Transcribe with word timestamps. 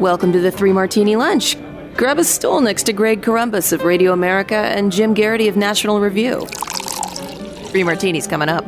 Welcome 0.00 0.32
to 0.32 0.40
the 0.40 0.50
Three 0.50 0.72
Martini 0.72 1.14
Lunch. 1.14 1.58
Grab 1.94 2.18
a 2.18 2.24
stool 2.24 2.62
next 2.62 2.84
to 2.84 2.94
Greg 2.94 3.20
Corombos 3.20 3.70
of 3.70 3.84
Radio 3.84 4.14
America 4.14 4.54
and 4.54 4.90
Jim 4.90 5.14
Geraghty 5.14 5.46
of 5.46 5.58
National 5.58 6.00
Review. 6.00 6.46
Three 7.66 7.84
Martinis 7.84 8.26
coming 8.26 8.48
up. 8.48 8.64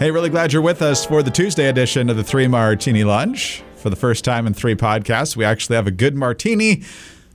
Hey, 0.00 0.10
really 0.10 0.28
glad 0.28 0.52
you're 0.52 0.60
with 0.60 0.82
us 0.82 1.06
for 1.06 1.22
the 1.22 1.30
Tuesday 1.30 1.68
edition 1.68 2.10
of 2.10 2.16
the 2.16 2.24
Three 2.24 2.48
Martini 2.48 3.04
Lunch. 3.04 3.62
For 3.76 3.90
the 3.90 3.96
first 3.96 4.24
time 4.24 4.44
in 4.44 4.54
three 4.54 4.74
podcasts, 4.74 5.36
we 5.36 5.44
actually 5.44 5.76
have 5.76 5.86
a 5.86 5.92
good 5.92 6.16
martini, 6.16 6.82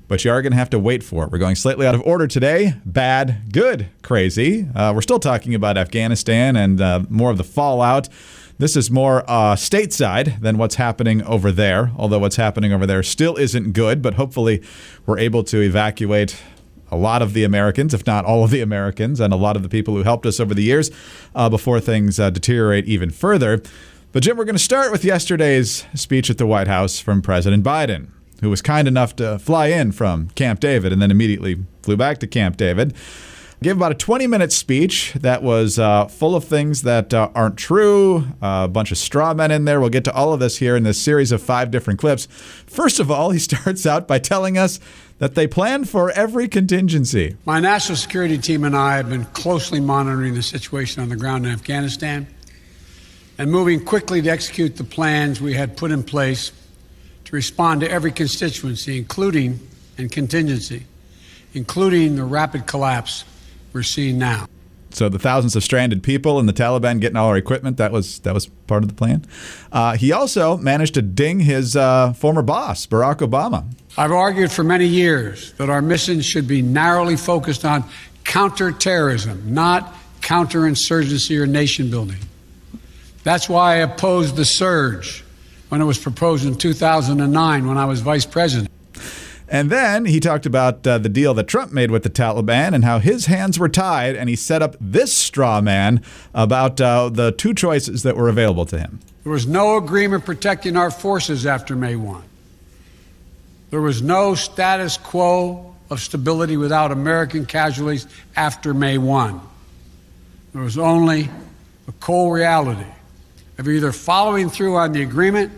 but 0.10 0.26
you 0.26 0.32
are 0.32 0.42
going 0.42 0.52
to 0.52 0.58
have 0.58 0.72
to 0.72 0.80
wait 0.80 1.04
for 1.04 1.24
it. 1.24 1.32
We're 1.32 1.38
going 1.38 1.56
slightly 1.56 1.88
out 1.88 1.96
of 1.96 2.02
order 2.02 2.28
today 2.28 2.74
bad, 2.84 3.54
good, 3.54 3.88
crazy. 4.02 4.68
Uh, 4.76 4.92
we're 4.94 5.02
still 5.02 5.20
talking 5.22 5.56
about 5.56 5.78
Afghanistan 5.78 6.58
and 6.58 6.82
uh, 6.82 7.04
more 7.08 7.32
of 7.32 7.38
the 7.38 7.46
fallout. 7.46 8.10
This 8.60 8.76
is 8.76 8.92
more 8.92 9.24
uh, 9.28 9.56
stateside 9.56 10.40
than 10.42 10.58
what's 10.58 10.76
happening 10.76 11.24
over 11.24 11.52
there, 11.52 11.92
although 11.98 12.20
what's 12.20 12.36
happening 12.36 12.72
over 12.72 12.86
there 12.86 13.02
still 13.02 13.36
isn't 13.36 13.74
good, 13.74 14.02
but 14.02 14.14
hopefully 14.14 14.62
we're 15.06 15.18
able 15.18 15.44
to 15.46 15.60
evacuate 15.62 16.38
a 16.92 16.96
lot 16.96 17.24
of 17.24 17.34
the 17.34 17.44
Americans, 17.44 17.94
if 17.94 18.06
not 18.06 18.26
all 18.26 18.44
of 18.44 18.52
the 18.52 18.62
Americans, 18.62 19.20
and 19.20 19.34
a 19.34 19.38
lot 19.38 19.56
of 19.56 19.64
the 19.64 19.70
people 19.70 19.96
who 19.96 20.04
helped 20.04 20.28
us 20.28 20.40
over 20.40 20.54
the 20.54 20.62
years 20.62 20.92
uh, 21.34 21.50
before 21.50 21.80
things 21.80 22.20
uh, 22.20 22.30
deteriorate 22.30 22.86
even 22.86 23.10
further. 23.10 23.62
But, 24.12 24.22
Jim, 24.22 24.38
we're 24.38 24.46
going 24.46 24.56
to 24.56 24.64
start 24.64 24.92
with 24.92 25.04
yesterday's 25.04 25.86
speech 25.96 26.30
at 26.30 26.38
the 26.38 26.46
White 26.46 26.68
House 26.68 27.00
from 27.00 27.24
President 27.24 27.64
Biden, 27.64 28.10
who 28.42 28.52
was 28.52 28.62
kind 28.62 28.88
enough 28.88 29.16
to 29.16 29.40
fly 29.40 29.68
in 29.68 29.92
from 29.92 30.30
Camp 30.36 30.60
David 30.60 30.94
and 30.94 31.02
then 31.02 31.10
immediately 31.10 31.66
flew 31.82 31.98
back 31.98 32.20
to 32.20 32.28
Camp 32.28 32.58
David. 32.58 32.94
Gave 33.64 33.78
about 33.78 33.94
a 33.94 33.96
20 33.96 34.28
minute 34.28 34.52
speech 34.52 35.14
that 35.14 35.42
was 35.42 35.80
uh, 35.80 36.08
full 36.08 36.36
of 36.36 36.44
things 36.44 36.82
that 36.82 37.14
uh, 37.14 37.30
aren't 37.34 37.56
true, 37.56 38.28
uh, 38.42 38.64
a 38.66 38.68
bunch 38.68 38.92
of 38.92 38.98
straw 38.98 39.34
men 39.34 39.52
in 39.52 39.64
there. 39.64 39.80
We'll 39.80 39.90
get 39.90 40.04
to 40.04 40.14
all 40.14 40.34
of 40.34 40.42
this 40.42 40.58
here 40.58 40.76
in 40.76 40.84
this 40.84 41.00
series 41.00 41.32
of 41.32 41.42
five 41.42 41.72
different 41.72 41.98
clips. 41.98 42.28
First 42.68 43.00
of 43.00 43.10
all, 43.10 43.30
he 43.30 43.40
starts 43.54 43.86
out 43.86 44.06
by 44.06 44.20
telling 44.20 44.58
us 44.58 44.82
that 45.20 45.36
they 45.36 45.48
plan 45.48 45.86
for 45.86 46.12
every 46.12 46.50
contingency. 46.50 47.38
My 47.46 47.62
national 47.62 47.96
security 47.96 48.38
team 48.38 48.66
and 48.66 48.76
I 48.76 48.98
have 48.98 49.10
been 49.10 49.24
closely 49.28 49.80
monitoring 49.80 50.34
the 50.34 50.44
situation 50.44 51.02
on 51.02 51.08
the 51.08 51.16
ground 51.16 51.46
in 51.46 51.54
Afghanistan 51.54 52.28
and 53.38 53.50
moving 53.50 53.86
quickly 53.86 54.22
to 54.24 54.30
execute 54.30 54.76
the 54.76 54.84
plans 54.84 55.40
we 55.40 55.54
had 55.54 55.78
put 55.78 55.90
in 55.90 56.04
place 56.04 56.52
to 57.24 57.34
respond 57.34 57.80
to 57.80 57.90
every 57.90 58.12
constituency, 58.12 58.98
including 58.98 59.66
and 59.98 60.12
contingency, 60.12 60.84
including 61.54 62.18
the 62.18 62.26
rapid 62.26 62.68
collapse 62.68 63.24
we're 63.74 63.84
seeing 63.84 64.18
now. 64.18 64.48
So 64.92 65.10
the 65.10 65.20
thousands 65.20 65.56
of 65.56 65.64
stranded 65.64 66.04
people 66.04 66.40
and 66.40 66.48
the 66.48 66.54
Taliban 66.54 67.02
getting 67.02 67.18
all 67.18 67.28
our 67.28 67.38
equipment 67.38 67.78
that 67.78 67.92
was 67.92 68.20
that 68.20 68.34
was 68.34 68.46
part 68.68 68.84
of 68.84 68.90
the 68.90 68.96
plan. 68.96 69.26
Uh, 69.72 69.98
he 69.98 70.12
also 70.12 70.58
managed 70.58 70.94
to 70.94 71.02
ding 71.02 71.40
his 71.40 71.76
uh, 71.76 72.14
former 72.14 72.44
boss, 72.44 72.86
Barack 72.86 73.28
Obama. 73.28 73.66
I've 73.98 74.12
argued 74.12 74.52
for 74.52 74.64
many 74.64 74.86
years 74.86 75.54
that 75.54 75.70
our 75.70 75.82
mission 75.82 76.22
should 76.22 76.48
be 76.48 76.62
narrowly 76.62 77.18
focused 77.18 77.66
on 77.66 77.84
counterterrorism, 78.24 79.54
not 79.54 79.96
counterinsurgency 80.22 81.40
or 81.40 81.48
nation 81.48 81.90
building. 81.90 82.20
That's 83.24 83.50
why 83.50 83.74
I 83.74 83.78
opposed 83.78 84.36
the 84.36 84.46
surge 84.46 85.24
when 85.70 85.82
it 85.82 85.86
was 85.86 85.98
proposed 85.98 86.46
in 86.46 86.56
2009 86.56 87.68
when 87.68 87.78
I 87.78 87.86
was 87.86 88.02
vice 88.02 88.26
president. 88.26 88.70
And 89.48 89.70
then 89.70 90.06
he 90.06 90.20
talked 90.20 90.46
about 90.46 90.86
uh, 90.88 90.98
the 90.98 91.10
deal 91.10 91.34
that 91.34 91.48
Trump 91.48 91.72
made 91.72 91.92
with 91.92 92.04
the 92.04 92.10
Taliban 92.10 92.74
and 92.74 92.84
how 92.84 93.00
his 93.00 93.26
hands 93.26 93.60
were 93.60 93.70
tied, 93.70 94.16
and 94.16 94.30
he 94.30 94.36
set 94.36 94.62
up 94.62 94.76
this 94.80 95.14
straw 95.14 95.62
man 95.62 96.02
about 96.34 96.80
uh, 96.80 97.10
the 97.10 97.32
two 97.32 97.54
choices 97.54 98.04
that 98.04 98.16
were 98.16 98.30
available 98.30 98.66
to 98.68 98.80
him. 98.80 99.00
There 99.24 99.32
was 99.32 99.48
no 99.48 99.78
agreement 99.78 100.26
protecting 100.26 100.76
our 100.76 100.92
forces 100.92 101.46
after 101.46 101.76
May 101.76 101.96
1. 101.96 102.24
There 103.70 103.82
was 103.82 104.02
no 104.02 104.36
status 104.36 104.98
quo 104.98 105.76
of 105.90 106.00
stability 106.00 106.58
without 106.58 106.92
American 106.92 107.46
casualties 107.46 108.08
after 108.36 108.74
May 108.74 108.98
1. 108.98 109.40
There 110.54 110.62
was 110.62 110.78
only 110.78 111.30
a 111.88 111.92
cold 112.00 112.34
reality 112.34 112.86
of 113.58 113.68
either 113.68 113.92
following 113.92 114.50
through 114.50 114.76
on 114.76 114.92
the 114.92 115.02
agreement 115.02 115.52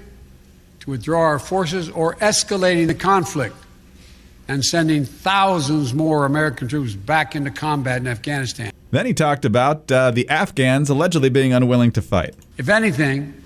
to 0.81 0.90
withdraw 0.90 1.22
our 1.22 1.40
forces 1.40 1.90
or 1.90 2.16
escalating 2.16 2.88
the 2.88 2.96
conflict 2.96 3.56
and 4.48 4.64
sending 4.64 5.06
thousands 5.06 5.94
more 5.94 6.26
American 6.26 6.68
troops 6.68 6.94
back 6.94 7.36
into 7.36 7.52
combat 7.52 7.98
in 7.98 8.08
Afghanistan. 8.08 8.72
Then 8.92 9.06
he 9.06 9.14
talked 9.14 9.46
about 9.46 9.92
uh, 9.92 10.12
the 10.12 10.30
Afghans 10.30 10.90
allegedly 10.90 11.30
being 11.30 11.54
unwilling 11.54 11.92
to 11.94 12.02
fight. 12.02 12.36
If 12.58 12.70
anything, 12.70 13.42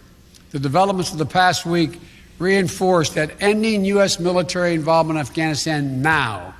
the 0.52 0.60
developments 0.60 1.12
of 1.12 1.18
the 1.18 1.26
past 1.26 1.66
week 1.66 2.00
reinforced 2.38 3.16
that 3.16 3.32
ending 3.40 3.86
U.S. 3.86 4.20
military 4.20 4.74
involvement 4.74 5.18
in 5.18 5.22
Afghanistan 5.22 6.02
now 6.02 6.54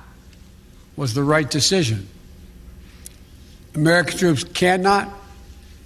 was 0.96 1.14
the 1.14 1.22
right 1.22 1.48
decision. 1.50 2.08
American 3.74 4.18
troops 4.18 4.44
cannot 4.44 5.08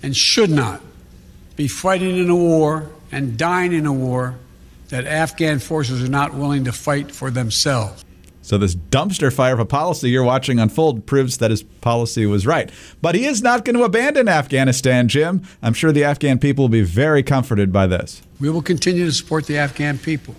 and 0.03 0.17
should 0.17 0.51
not 0.51 0.81
be 1.57 1.69
fighting 1.69 2.17
in 2.17 2.31
a 2.31 2.37
war 2.37 2.91
and 3.13 3.37
dying 3.37 3.73
in 3.73 3.87
a 3.87 3.93
war 3.93 4.35
that 4.89 5.07
Afghan 5.07 5.59
forces 5.59 6.03
are 6.03 6.09
not 6.09 6.35
willing 6.35 6.65
to 6.65 6.73
fight 6.73 7.13
for 7.13 7.31
themselves. 7.31 8.05
So 8.45 8.59
this 8.59 8.75
dumpster 8.75 9.33
fire 9.33 9.55
of 9.55 9.59
a 9.59 9.65
policy 9.65 10.11
you're 10.11 10.23
watching 10.23 10.61
unfold 10.61 11.07
proves 11.07 11.39
that 11.39 11.51
his 11.51 11.63
policy 11.63 12.27
was 12.27 12.47
right. 12.47 12.71
But 13.01 13.15
he 13.15 13.25
is 13.25 13.41
not 13.41 13.65
going 13.65 13.75
to 13.75 13.85
abandon 13.85 14.29
Afghanistan, 14.29 15.09
Jim. 15.09 15.41
I'm 15.63 15.73
sure 15.73 15.93
the 15.93 16.05
Afghan 16.05 16.39
people 16.39 16.65
will 16.65 16.69
be 16.69 16.83
very 16.83 17.23
comforted 17.23 17.73
by 17.73 17.87
this. 17.87 18.21
We 18.39 18.51
will 18.51 18.61
continue 18.61 19.07
to 19.07 19.13
support 19.13 19.47
the 19.47 19.57
Afghan 19.57 19.97
people. 19.97 20.35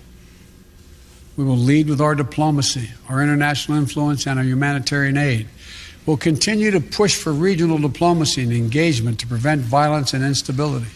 We 1.36 1.42
will 1.42 1.56
lead 1.56 1.88
with 1.88 2.00
our 2.00 2.14
diplomacy, 2.14 2.90
our 3.08 3.20
international 3.20 3.76
influence, 3.76 4.24
and 4.24 4.38
our 4.38 4.44
humanitarian 4.44 5.16
aid. 5.16 5.48
We'll 6.06 6.16
continue 6.16 6.70
to 6.70 6.80
push 6.80 7.16
for 7.16 7.32
regional 7.32 7.78
diplomacy 7.78 8.44
and 8.44 8.52
engagement 8.52 9.18
to 9.18 9.26
prevent 9.26 9.62
violence 9.62 10.14
and 10.14 10.24
instability. 10.24 10.86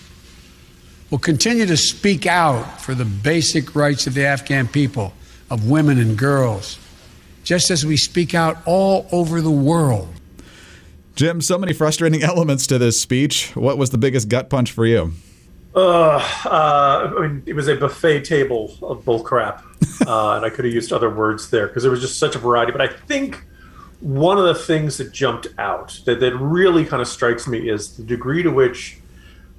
We'll 1.11 1.19
continue 1.19 1.67
to 1.67 1.77
speak 1.77 2.29
out 2.29 2.81
for 2.81 2.95
the 2.95 3.05
basic 3.05 3.75
rights 3.75 4.07
of 4.07 4.15
the 4.15 4.27
Afghan 4.27 4.69
people, 4.69 5.13
of 5.51 5.69
women 5.69 5.99
and 5.99 6.17
girls, 6.17 6.79
just 7.51 7.69
as 7.69 7.85
we 7.85 7.97
speak 7.97 8.33
out 8.33 8.57
all 8.65 9.09
over 9.11 9.41
the 9.41 9.51
world. 9.51 10.09
Jim, 11.17 11.41
so 11.41 11.59
many 11.59 11.73
frustrating 11.73 12.23
elements 12.33 12.65
to 12.69 12.79
this 12.79 13.01
speech. 13.01 13.51
What 13.57 13.77
was 13.77 13.91
the 13.91 13.99
biggest 13.99 14.29
gut 14.29 14.49
punch 14.49 14.71
for 14.71 14.87
you? 14.87 15.15
Uh, 15.75 16.25
uh, 16.45 17.13
I 17.19 17.21
mean, 17.21 17.43
it 17.47 17.55
was 17.55 17.67
a 17.67 17.75
buffet 17.75 18.25
table 18.25 18.79
of 18.83 19.05
bull 19.05 19.25
crap, 19.25 19.65
uh, 20.07 20.37
and 20.37 20.45
I 20.45 20.51
could 20.51 20.65
have 20.65 20.73
used 20.73 20.93
other 20.93 21.11
words 21.11 21.51
there 21.51 21.67
because 21.67 21.83
there 21.83 21.91
was 21.91 22.01
just 22.01 22.21
such 22.21 22.37
a 22.37 22.39
variety. 22.39 22.71
But 22.71 22.83
I 22.83 22.87
think 22.87 23.43
one 23.99 24.39
of 24.39 24.45
the 24.45 24.55
things 24.55 24.99
that 24.99 25.11
jumped 25.11 25.49
out 25.59 25.99
that, 26.05 26.21
that 26.21 26.37
really 26.37 26.85
kind 26.85 27.03
of 27.03 27.09
strikes 27.09 27.49
me 27.49 27.69
is 27.69 27.97
the 27.97 28.05
degree 28.05 28.45
to 28.45 28.51
which 28.53 29.01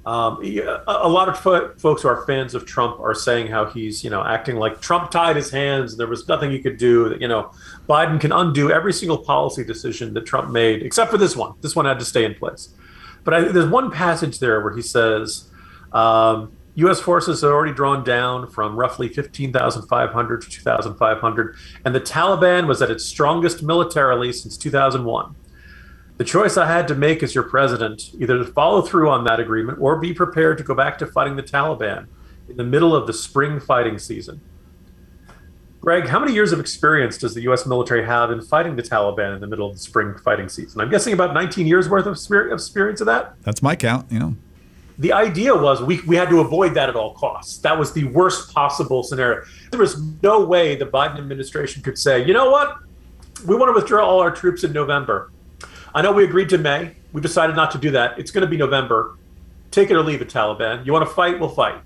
um, 0.04 0.42
a 0.88 1.08
lot 1.08 1.28
of 1.28 1.38
folks 1.38 2.02
who 2.02 2.08
are 2.08 2.26
fans 2.26 2.54
of 2.54 2.66
Trump 2.66 2.98
are 2.98 3.14
saying 3.14 3.46
how 3.46 3.66
he's, 3.66 4.02
you 4.02 4.10
know, 4.10 4.24
acting 4.24 4.56
like 4.56 4.80
Trump 4.80 5.12
tied 5.12 5.36
his 5.36 5.50
hands 5.50 5.92
and 5.92 6.00
there 6.00 6.08
was 6.08 6.26
nothing 6.26 6.50
he 6.50 6.58
could 6.58 6.76
do. 6.76 7.08
That 7.08 7.20
you 7.20 7.28
know, 7.28 7.52
Biden 7.88 8.20
can 8.20 8.32
undo 8.32 8.72
every 8.72 8.92
single 8.92 9.18
policy 9.18 9.62
decision 9.62 10.12
that 10.14 10.26
Trump 10.26 10.50
made, 10.50 10.82
except 10.82 11.10
for 11.10 11.18
this 11.18 11.36
one. 11.36 11.54
This 11.60 11.76
one 11.76 11.84
had 11.84 12.00
to 12.00 12.04
stay 12.04 12.24
in 12.24 12.34
place. 12.34 12.74
But 13.22 13.34
I, 13.34 13.40
there's 13.42 13.68
one 13.68 13.92
passage 13.92 14.40
there 14.40 14.60
where 14.60 14.74
he 14.74 14.82
says, 14.82 15.48
um, 15.92 16.56
U.S. 16.76 17.00
forces 17.00 17.44
are 17.44 17.52
already 17.52 17.74
drawn 17.74 18.02
down 18.02 18.48
from 18.48 18.76
roughly 18.76 19.08
15,500 19.08 20.42
to 20.42 20.50
2,500, 20.50 21.56
and 21.84 21.94
the 21.94 22.00
Taliban 22.00 22.66
was 22.66 22.80
at 22.80 22.90
its 22.90 23.04
strongest 23.04 23.62
militarily 23.62 24.32
since 24.32 24.56
2001. 24.56 25.36
The 26.18 26.24
choice 26.24 26.56
I 26.56 26.66
had 26.66 26.86
to 26.88 26.94
make 26.94 27.22
as 27.22 27.34
your 27.34 27.44
president 27.44 28.10
either 28.18 28.38
to 28.38 28.44
follow 28.44 28.82
through 28.82 29.08
on 29.10 29.24
that 29.24 29.40
agreement 29.40 29.78
or 29.80 29.98
be 29.98 30.12
prepared 30.12 30.58
to 30.58 30.64
go 30.64 30.74
back 30.74 30.98
to 30.98 31.06
fighting 31.06 31.36
the 31.36 31.42
Taliban 31.42 32.06
in 32.48 32.56
the 32.56 32.64
middle 32.64 32.94
of 32.94 33.06
the 33.06 33.12
spring 33.12 33.58
fighting 33.58 33.98
season. 33.98 34.40
Greg, 35.80 36.06
how 36.06 36.20
many 36.20 36.32
years 36.32 36.52
of 36.52 36.60
experience 36.60 37.18
does 37.18 37.34
the 37.34 37.40
U.S. 37.42 37.66
military 37.66 38.04
have 38.04 38.30
in 38.30 38.40
fighting 38.40 38.76
the 38.76 38.82
Taliban 38.84 39.34
in 39.34 39.40
the 39.40 39.48
middle 39.48 39.66
of 39.68 39.74
the 39.74 39.80
spring 39.80 40.14
fighting 40.24 40.48
season? 40.48 40.80
I'm 40.80 40.90
guessing 40.90 41.12
about 41.12 41.34
19 41.34 41.66
years 41.66 41.88
worth 41.88 42.06
of 42.06 42.12
experience 42.12 43.00
of 43.00 43.06
that. 43.06 43.34
That's 43.42 43.62
my 43.62 43.74
count, 43.74 44.06
you 44.12 44.20
know. 44.20 44.36
the 44.98 45.12
idea 45.12 45.54
was 45.56 45.82
we, 45.82 46.00
we 46.02 46.14
had 46.14 46.28
to 46.28 46.38
avoid 46.40 46.74
that 46.74 46.88
at 46.88 46.94
all 46.94 47.14
costs. 47.14 47.58
That 47.58 47.76
was 47.76 47.92
the 47.92 48.04
worst 48.04 48.54
possible 48.54 49.02
scenario. 49.02 49.42
There 49.70 49.80
was 49.80 50.00
no 50.22 50.44
way 50.44 50.76
the 50.76 50.86
Biden 50.86 51.18
administration 51.18 51.82
could 51.82 51.98
say, 51.98 52.24
you 52.24 52.32
know 52.32 52.50
what? 52.50 52.76
We 53.46 53.56
want 53.56 53.70
to 53.70 53.72
withdraw 53.72 54.06
all 54.06 54.20
our 54.20 54.30
troops 54.30 54.62
in 54.62 54.72
November. 54.72 55.32
I 55.94 56.02
know 56.02 56.12
we 56.12 56.24
agreed 56.24 56.48
to 56.50 56.58
May. 56.58 56.96
We 57.12 57.20
decided 57.20 57.56
not 57.56 57.70
to 57.72 57.78
do 57.78 57.90
that. 57.90 58.18
It's 58.18 58.30
going 58.30 58.42
to 58.42 58.50
be 58.50 58.56
November. 58.56 59.18
Take 59.70 59.90
it 59.90 59.94
or 59.94 60.02
leave 60.02 60.22
it, 60.22 60.28
Taliban. 60.28 60.84
You 60.86 60.92
want 60.92 61.06
to 61.06 61.14
fight? 61.14 61.38
We'll 61.38 61.48
fight. 61.48 61.82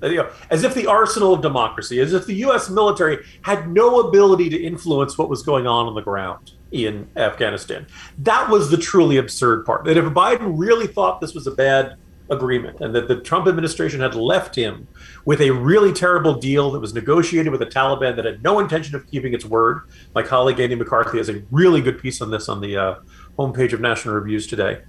Know, 0.00 0.30
as 0.50 0.62
if 0.62 0.74
the 0.74 0.86
arsenal 0.86 1.34
of 1.34 1.42
democracy, 1.42 1.98
as 1.98 2.12
if 2.12 2.26
the 2.26 2.34
U.S. 2.34 2.70
military 2.70 3.24
had 3.42 3.68
no 3.68 4.00
ability 4.00 4.48
to 4.50 4.56
influence 4.56 5.18
what 5.18 5.28
was 5.28 5.42
going 5.42 5.66
on 5.66 5.86
on 5.86 5.94
the 5.94 6.00
ground 6.00 6.52
in 6.70 7.08
Afghanistan. 7.16 7.86
That 8.18 8.48
was 8.48 8.70
the 8.70 8.76
truly 8.76 9.16
absurd 9.16 9.66
part. 9.66 9.84
That 9.84 9.96
if 9.96 10.04
Biden 10.06 10.52
really 10.56 10.86
thought 10.86 11.20
this 11.20 11.34
was 11.34 11.48
a 11.48 11.50
bad 11.50 11.96
agreement 12.30 12.80
and 12.80 12.94
that 12.94 13.08
the 13.08 13.20
Trump 13.20 13.46
administration 13.46 14.00
had 14.00 14.14
left 14.14 14.54
him 14.54 14.86
with 15.24 15.40
a 15.40 15.50
really 15.50 15.92
terrible 15.92 16.34
deal 16.34 16.70
that 16.70 16.80
was 16.80 16.94
negotiated 16.94 17.50
with 17.50 17.60
the 17.60 17.66
Taliban 17.66 18.16
that 18.16 18.24
had 18.24 18.42
no 18.42 18.58
intention 18.58 18.94
of 18.94 19.06
keeping 19.10 19.32
its 19.32 19.44
word. 19.44 19.82
My 20.14 20.22
colleague 20.22 20.60
Andy 20.60 20.74
McCarthy 20.74 21.18
has 21.18 21.28
a 21.28 21.42
really 21.50 21.80
good 21.80 22.00
piece 22.00 22.20
on 22.20 22.30
this 22.30 22.48
on 22.48 22.60
the 22.60 22.76
uh, 22.76 22.94
homepage 23.38 23.72
of 23.72 23.80
National 23.80 24.14
Reviews 24.14 24.46
today. 24.46 24.80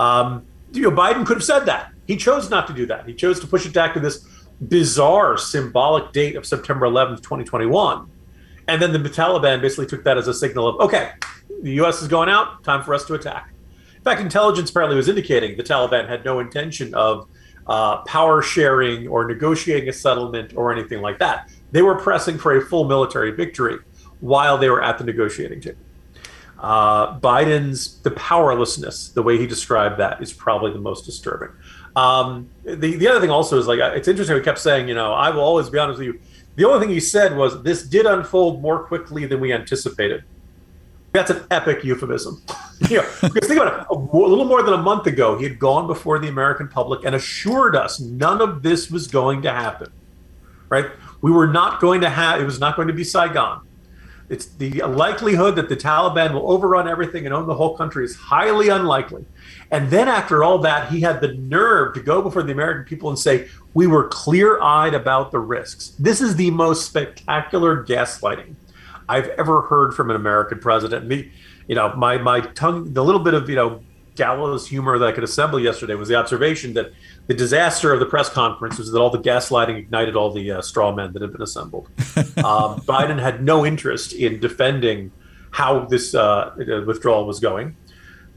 Um, 0.00 0.46
you 0.72 0.82
know, 0.82 0.90
Biden 0.90 1.26
could 1.26 1.36
have 1.36 1.44
said 1.44 1.60
that. 1.66 1.92
He 2.06 2.16
chose 2.16 2.50
not 2.50 2.66
to 2.68 2.72
do 2.72 2.86
that. 2.86 3.06
He 3.06 3.14
chose 3.14 3.38
to 3.40 3.46
push 3.46 3.66
it 3.66 3.74
back 3.74 3.94
to 3.94 4.00
this 4.00 4.26
bizarre 4.66 5.36
symbolic 5.36 6.12
date 6.12 6.36
of 6.36 6.46
September 6.46 6.86
11th, 6.86 7.18
2021. 7.18 8.10
And 8.66 8.82
then 8.82 8.92
the 8.92 8.98
Taliban 9.08 9.60
basically 9.60 9.86
took 9.86 10.04
that 10.04 10.18
as 10.18 10.28
a 10.28 10.34
signal 10.34 10.68
of, 10.68 10.80
okay, 10.80 11.12
the 11.62 11.72
U.S. 11.74 12.02
is 12.02 12.08
going 12.08 12.28
out, 12.28 12.62
time 12.64 12.82
for 12.82 12.94
us 12.94 13.04
to 13.06 13.14
attack. 13.14 13.52
In 13.96 14.02
fact, 14.02 14.20
intelligence 14.20 14.70
apparently 14.70 14.96
was 14.96 15.08
indicating 15.08 15.56
the 15.56 15.62
Taliban 15.62 16.08
had 16.08 16.24
no 16.24 16.40
intention 16.40 16.94
of 16.94 17.28
uh, 17.66 17.98
power 18.04 18.42
sharing 18.42 19.08
or 19.08 19.26
negotiating 19.26 19.88
a 19.88 19.92
settlement 19.92 20.56
or 20.56 20.72
anything 20.72 21.00
like 21.00 21.18
that. 21.18 21.50
They 21.72 21.82
were 21.82 21.96
pressing 21.96 22.38
for 22.38 22.56
a 22.56 22.60
full 22.60 22.84
military 22.84 23.32
victory 23.32 23.78
while 24.20 24.56
they 24.56 24.70
were 24.70 24.82
at 24.82 24.98
the 24.98 25.04
negotiating 25.04 25.60
table. 25.60 25.78
Uh, 26.58 27.18
Biden's 27.20 27.98
the 28.00 28.10
powerlessness, 28.12 29.10
the 29.10 29.22
way 29.22 29.38
he 29.38 29.46
described 29.46 29.98
that, 29.98 30.20
is 30.20 30.32
probably 30.32 30.72
the 30.72 30.80
most 30.80 31.06
disturbing. 31.06 31.50
Um, 31.94 32.48
the 32.64 32.96
the 32.96 33.08
other 33.08 33.20
thing 33.20 33.30
also 33.30 33.58
is 33.58 33.66
like 33.66 33.78
it's 33.78 34.08
interesting. 34.08 34.36
We 34.36 34.42
kept 34.42 34.58
saying, 34.58 34.88
you 34.88 34.94
know, 34.94 35.12
I 35.12 35.30
will 35.30 35.42
always 35.42 35.70
be 35.70 35.78
honest 35.78 35.98
with 35.98 36.06
you. 36.06 36.20
The 36.56 36.64
only 36.66 36.80
thing 36.80 36.92
he 36.92 37.00
said 37.00 37.36
was 37.36 37.62
this 37.62 37.84
did 37.84 38.06
unfold 38.06 38.60
more 38.60 38.80
quickly 38.80 39.26
than 39.26 39.40
we 39.40 39.52
anticipated. 39.52 40.24
That's 41.12 41.30
an 41.30 41.44
epic 41.50 41.84
euphemism. 41.84 42.42
you 42.90 42.98
know, 42.98 43.08
because 43.22 43.48
think 43.48 43.60
about 43.60 43.80
it. 43.80 43.86
A, 43.90 43.94
a 43.94 44.28
little 44.28 44.44
more 44.44 44.62
than 44.62 44.74
a 44.74 44.82
month 44.82 45.06
ago, 45.06 45.38
he 45.38 45.44
had 45.44 45.58
gone 45.58 45.86
before 45.86 46.18
the 46.18 46.28
American 46.28 46.68
public 46.68 47.04
and 47.04 47.14
assured 47.14 47.76
us 47.76 48.00
none 48.00 48.42
of 48.42 48.62
this 48.62 48.90
was 48.90 49.06
going 49.06 49.42
to 49.42 49.52
happen. 49.52 49.92
Right? 50.68 50.86
We 51.20 51.30
were 51.30 51.46
not 51.46 51.80
going 51.80 52.00
to 52.02 52.10
have. 52.10 52.40
It 52.40 52.44
was 52.44 52.60
not 52.60 52.76
going 52.76 52.88
to 52.88 52.94
be 52.94 53.04
Saigon. 53.04 53.60
It's 54.28 54.44
the 54.46 54.82
likelihood 54.82 55.56
that 55.56 55.68
the 55.68 55.76
Taliban 55.76 56.34
will 56.34 56.50
overrun 56.50 56.86
everything 56.86 57.24
and 57.24 57.34
own 57.34 57.46
the 57.46 57.54
whole 57.54 57.76
country 57.76 58.04
is 58.04 58.14
highly 58.14 58.68
unlikely. 58.68 59.24
And 59.70 59.90
then 59.90 60.06
after 60.06 60.44
all 60.44 60.58
that, 60.58 60.90
he 60.90 61.00
had 61.00 61.20
the 61.20 61.32
nerve 61.34 61.94
to 61.94 62.00
go 62.00 62.20
before 62.20 62.42
the 62.42 62.52
American 62.52 62.84
people 62.84 63.08
and 63.08 63.18
say, 63.18 63.48
"We 63.72 63.86
were 63.86 64.08
clear-eyed 64.08 64.94
about 64.94 65.32
the 65.32 65.38
risks." 65.38 65.94
This 65.98 66.20
is 66.20 66.36
the 66.36 66.50
most 66.50 66.86
spectacular 66.86 67.84
gaslighting 67.84 68.54
I've 69.08 69.28
ever 69.28 69.62
heard 69.62 69.94
from 69.94 70.10
an 70.10 70.16
American 70.16 70.58
president. 70.58 71.06
Me, 71.06 71.32
you 71.66 71.74
know, 71.74 71.94
my 71.96 72.18
my 72.18 72.40
tongue, 72.40 72.92
the 72.92 73.02
little 73.02 73.22
bit 73.22 73.34
of 73.34 73.48
you 73.48 73.56
know 73.56 73.80
gallows 74.14 74.66
humor 74.66 74.98
that 74.98 75.06
I 75.06 75.12
could 75.12 75.24
assemble 75.24 75.60
yesterday 75.60 75.94
was 75.94 76.08
the 76.08 76.16
observation 76.16 76.74
that 76.74 76.92
the 77.28 77.34
disaster 77.34 77.92
of 77.92 78.00
the 78.00 78.06
press 78.06 78.28
conference 78.30 78.78
was 78.78 78.90
that 78.90 78.98
all 78.98 79.10
the 79.10 79.18
gaslighting 79.18 79.76
ignited 79.76 80.16
all 80.16 80.32
the 80.32 80.50
uh, 80.50 80.62
straw 80.62 80.92
men 80.92 81.12
that 81.12 81.22
had 81.22 81.30
been 81.30 81.42
assembled. 81.42 81.86
um, 82.38 82.80
Biden 82.80 83.20
had 83.20 83.44
no 83.44 83.64
interest 83.64 84.14
in 84.14 84.40
defending 84.40 85.12
how 85.50 85.84
this 85.84 86.14
uh, 86.14 86.54
withdrawal 86.86 87.26
was 87.26 87.38
going. 87.38 87.76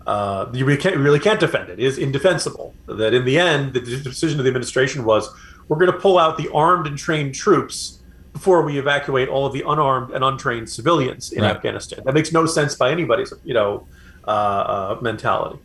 Uh, 0.06 0.50
you 0.54 0.66
really 0.66 0.82
can't, 0.82 0.98
really 0.98 1.20
can't 1.20 1.40
defend 1.40 1.70
it. 1.70 1.80
It 1.80 1.86
is 1.86 1.98
indefensible. 1.98 2.74
That 2.88 3.14
in 3.14 3.24
the 3.24 3.40
end, 3.40 3.74
the 3.74 3.80
decision 3.80 4.40
of 4.40 4.44
the 4.44 4.50
administration 4.50 5.06
was 5.06 5.30
we're 5.70 5.78
going 5.78 5.92
to 5.92 5.98
pull 5.98 6.18
out 6.18 6.38
the 6.38 6.52
armed 6.54 6.86
and 6.86 6.98
trained 6.98 7.34
troops 7.34 8.00
before 8.34 8.62
we 8.64 8.78
evacuate 8.78 9.30
all 9.30 9.46
of 9.46 9.54
the 9.54 9.62
unarmed 9.66 10.14
and 10.14 10.24
untrained 10.24 10.70
civilians 10.70 11.32
in 11.32 11.44
right. 11.44 11.56
Afghanistan. 11.56 12.02
That 12.04 12.14
makes 12.14 12.34
no 12.34 12.46
sense 12.46 12.76
by 12.76 12.92
anybody's 12.92 13.34
you 13.46 13.54
know 13.54 13.88
uh, 14.28 14.32
uh, 14.32 15.00
mentality. 15.02 15.60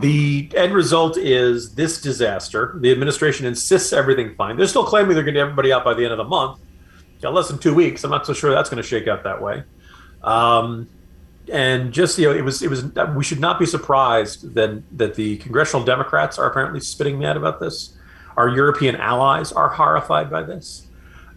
The 0.00 0.50
end 0.54 0.74
result 0.74 1.16
is 1.16 1.74
this 1.74 2.00
disaster. 2.00 2.74
The 2.80 2.92
administration 2.92 3.46
insists 3.46 3.92
everything 3.92 4.34
fine. 4.34 4.56
They're 4.56 4.66
still 4.66 4.84
claiming 4.84 5.14
they're 5.14 5.24
going 5.24 5.34
to 5.34 5.40
get 5.40 5.44
everybody 5.44 5.72
out 5.72 5.82
by 5.82 5.94
the 5.94 6.04
end 6.04 6.12
of 6.12 6.18
the 6.18 6.24
month. 6.24 6.60
Got 7.22 7.34
less 7.34 7.48
than 7.48 7.58
two 7.58 7.74
weeks. 7.74 8.04
I'm 8.04 8.10
not 8.10 8.26
so 8.26 8.32
sure 8.32 8.50
that's 8.50 8.68
going 8.68 8.82
to 8.82 8.88
shake 8.88 9.08
out 9.08 9.24
that 9.24 9.42
way. 9.42 9.64
Um, 10.22 10.88
and 11.50 11.92
just 11.92 12.18
you 12.18 12.28
know, 12.28 12.36
it 12.36 12.42
was 12.42 12.62
it 12.62 12.68
was. 12.68 12.84
We 13.16 13.24
should 13.24 13.40
not 13.40 13.58
be 13.58 13.64
surprised 13.64 14.54
that 14.54 14.82
that 14.98 15.14
the 15.14 15.38
congressional 15.38 15.84
Democrats 15.84 16.38
are 16.38 16.48
apparently 16.48 16.80
spitting 16.80 17.18
mad 17.18 17.36
about 17.36 17.58
this. 17.58 17.96
Our 18.36 18.48
European 18.50 18.94
allies 18.96 19.50
are 19.52 19.68
horrified 19.70 20.30
by 20.30 20.42
this. 20.42 20.86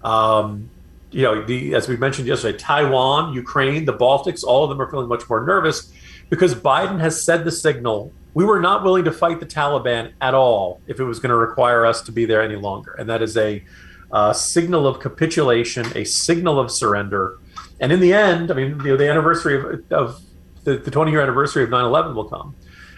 Um, 0.04 0.70
you 1.12 1.24
know, 1.24 1.44
the, 1.44 1.74
as 1.74 1.88
we 1.88 1.98
mentioned 1.98 2.28
yesterday, 2.28 2.58
Taiwan, 2.58 3.34
Ukraine, 3.34 3.86
the 3.86 3.94
Baltics, 3.94 4.44
all 4.44 4.64
of 4.64 4.70
them 4.70 4.82
are 4.82 4.90
feeling 4.90 5.08
much 5.08 5.28
more 5.30 5.44
nervous 5.44 5.92
because 6.30 6.54
Biden 6.54 7.00
has 7.00 7.22
said 7.22 7.44
the 7.44 7.52
signal 7.52 8.14
we 8.34 8.46
were 8.46 8.60
not 8.60 8.84
willing 8.84 9.04
to 9.06 9.12
fight 9.12 9.40
the 9.40 9.46
Taliban 9.46 10.14
at 10.22 10.34
all 10.34 10.82
if 10.88 11.00
it 11.00 11.04
was 11.04 11.20
going 11.20 11.32
to 11.32 11.36
require 11.36 11.86
us 11.86 12.02
to 12.04 12.12
be 12.12 12.26
there 12.26 12.42
any 12.42 12.56
longer. 12.56 12.94
And 12.94 13.10
that 13.10 13.22
is 13.22 13.36
a 13.36 13.64
uh, 14.12 14.34
signal 14.34 14.88
of 14.88 15.00
capitulation, 15.00 15.86
a 15.96 16.04
signal 16.04 16.60
of 16.60 16.72
surrender. 16.72 17.40
And 17.80 17.92
in 17.92 18.00
the 18.00 18.14
end, 18.14 18.52
I 18.52 18.54
mean, 18.54 18.80
you 18.80 18.92
know, 18.92 18.98
the 18.98 19.10
anniversary 19.10 19.56
of, 19.56 19.92
of 19.92 20.22
the, 20.64 20.78
the 20.78 20.92
20 20.92 21.12
year 21.12 21.22
anniversary 21.22 21.64
of 21.64 21.70
9 21.70 21.86
11 21.86 22.16
will 22.16 22.26
come, 22.26 22.56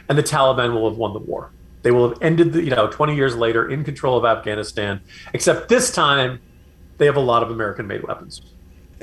and 0.09 0.17
the 0.17 0.23
Taliban 0.23 0.73
will 0.73 0.89
have 0.89 0.97
won 0.97 1.13
the 1.13 1.19
war. 1.19 1.51
They 1.81 1.91
will 1.91 2.09
have 2.09 2.17
ended 2.21 2.53
the, 2.53 2.63
you 2.63 2.69
know, 2.71 2.87
20 2.87 3.15
years 3.15 3.35
later 3.35 3.69
in 3.69 3.83
control 3.83 4.17
of 4.17 4.25
Afghanistan, 4.25 5.01
except 5.33 5.69
this 5.69 5.91
time 5.91 6.39
they 6.97 7.05
have 7.05 7.17
a 7.17 7.21
lot 7.21 7.43
of 7.43 7.51
American 7.51 7.87
made 7.87 8.03
weapons. 8.03 8.41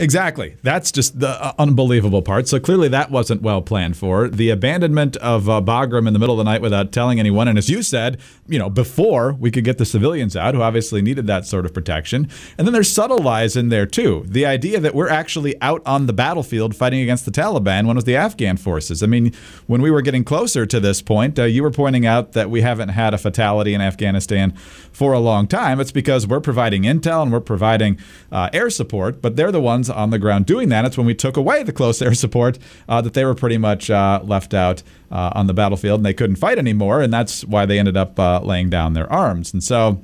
Exactly. 0.00 0.56
That's 0.62 0.90
just 0.90 1.20
the 1.20 1.28
uh, 1.28 1.52
unbelievable 1.58 2.22
part. 2.22 2.48
So 2.48 2.58
clearly 2.58 2.88
that 2.88 3.10
wasn't 3.10 3.42
well 3.42 3.60
planned 3.60 3.98
for. 3.98 4.28
The 4.28 4.48
abandonment 4.48 5.18
of 5.18 5.46
uh, 5.46 5.60
Bagram 5.60 6.06
in 6.06 6.14
the 6.14 6.18
middle 6.18 6.40
of 6.40 6.44
the 6.44 6.50
night 6.50 6.62
without 6.62 6.90
telling 6.90 7.20
anyone. 7.20 7.48
And 7.48 7.58
as 7.58 7.68
you 7.68 7.82
said, 7.82 8.18
you 8.48 8.58
know, 8.58 8.70
before 8.70 9.34
we 9.34 9.50
could 9.50 9.62
get 9.62 9.76
the 9.76 9.84
civilians 9.84 10.34
out 10.36 10.54
who 10.54 10.62
obviously 10.62 11.02
needed 11.02 11.26
that 11.26 11.44
sort 11.44 11.66
of 11.66 11.74
protection. 11.74 12.30
And 12.56 12.66
then 12.66 12.72
there's 12.72 12.90
subtle 12.90 13.18
lies 13.18 13.56
in 13.56 13.68
there 13.68 13.84
too. 13.84 14.24
The 14.26 14.46
idea 14.46 14.80
that 14.80 14.94
we're 14.94 15.10
actually 15.10 15.60
out 15.60 15.82
on 15.84 16.06
the 16.06 16.14
battlefield 16.14 16.74
fighting 16.74 17.02
against 17.02 17.26
the 17.26 17.30
Taliban 17.30 17.86
when 17.86 17.90
it 17.90 17.94
was 17.96 18.04
the 18.04 18.16
Afghan 18.16 18.56
forces. 18.56 19.02
I 19.02 19.06
mean, 19.06 19.34
when 19.66 19.82
we 19.82 19.90
were 19.90 20.00
getting 20.00 20.24
closer 20.24 20.64
to 20.64 20.80
this 20.80 21.02
point, 21.02 21.38
uh, 21.38 21.44
you 21.44 21.62
were 21.62 21.70
pointing 21.70 22.06
out 22.06 22.32
that 22.32 22.48
we 22.48 22.62
haven't 22.62 22.88
had 22.88 23.12
a 23.12 23.18
fatality 23.18 23.74
in 23.74 23.82
Afghanistan 23.82 24.52
for 24.92 25.12
a 25.12 25.20
long 25.20 25.46
time. 25.46 25.78
It's 25.78 25.92
because 25.92 26.26
we're 26.26 26.40
providing 26.40 26.84
intel 26.84 27.22
and 27.22 27.30
we're 27.30 27.40
providing 27.40 27.98
uh, 28.32 28.48
air 28.54 28.70
support, 28.70 29.20
but 29.20 29.36
they're 29.36 29.52
the 29.52 29.60
ones 29.60 29.89
on 29.90 30.10
the 30.10 30.18
ground 30.18 30.46
doing 30.46 30.68
that. 30.70 30.84
It's 30.84 30.96
when 30.96 31.06
we 31.06 31.14
took 31.14 31.36
away 31.36 31.62
the 31.62 31.72
close 31.72 32.00
air 32.00 32.14
support 32.14 32.58
uh, 32.88 33.00
that 33.00 33.14
they 33.14 33.24
were 33.24 33.34
pretty 33.34 33.58
much 33.58 33.90
uh, 33.90 34.20
left 34.22 34.54
out 34.54 34.82
uh, 35.10 35.32
on 35.34 35.46
the 35.46 35.54
battlefield 35.54 36.00
and 36.00 36.06
they 36.06 36.14
couldn't 36.14 36.36
fight 36.36 36.58
anymore. 36.58 37.00
And 37.02 37.12
that's 37.12 37.44
why 37.44 37.66
they 37.66 37.78
ended 37.78 37.96
up 37.96 38.18
uh, 38.18 38.40
laying 38.40 38.70
down 38.70 38.94
their 38.94 39.10
arms. 39.12 39.52
And 39.52 39.62
so 39.62 40.02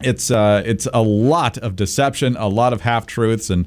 it's 0.00 0.30
uh, 0.30 0.62
it's 0.64 0.88
a 0.92 1.02
lot 1.02 1.58
of 1.58 1.76
deception, 1.76 2.36
a 2.36 2.48
lot 2.48 2.72
of 2.72 2.82
half 2.82 3.06
truths, 3.06 3.50
and 3.50 3.66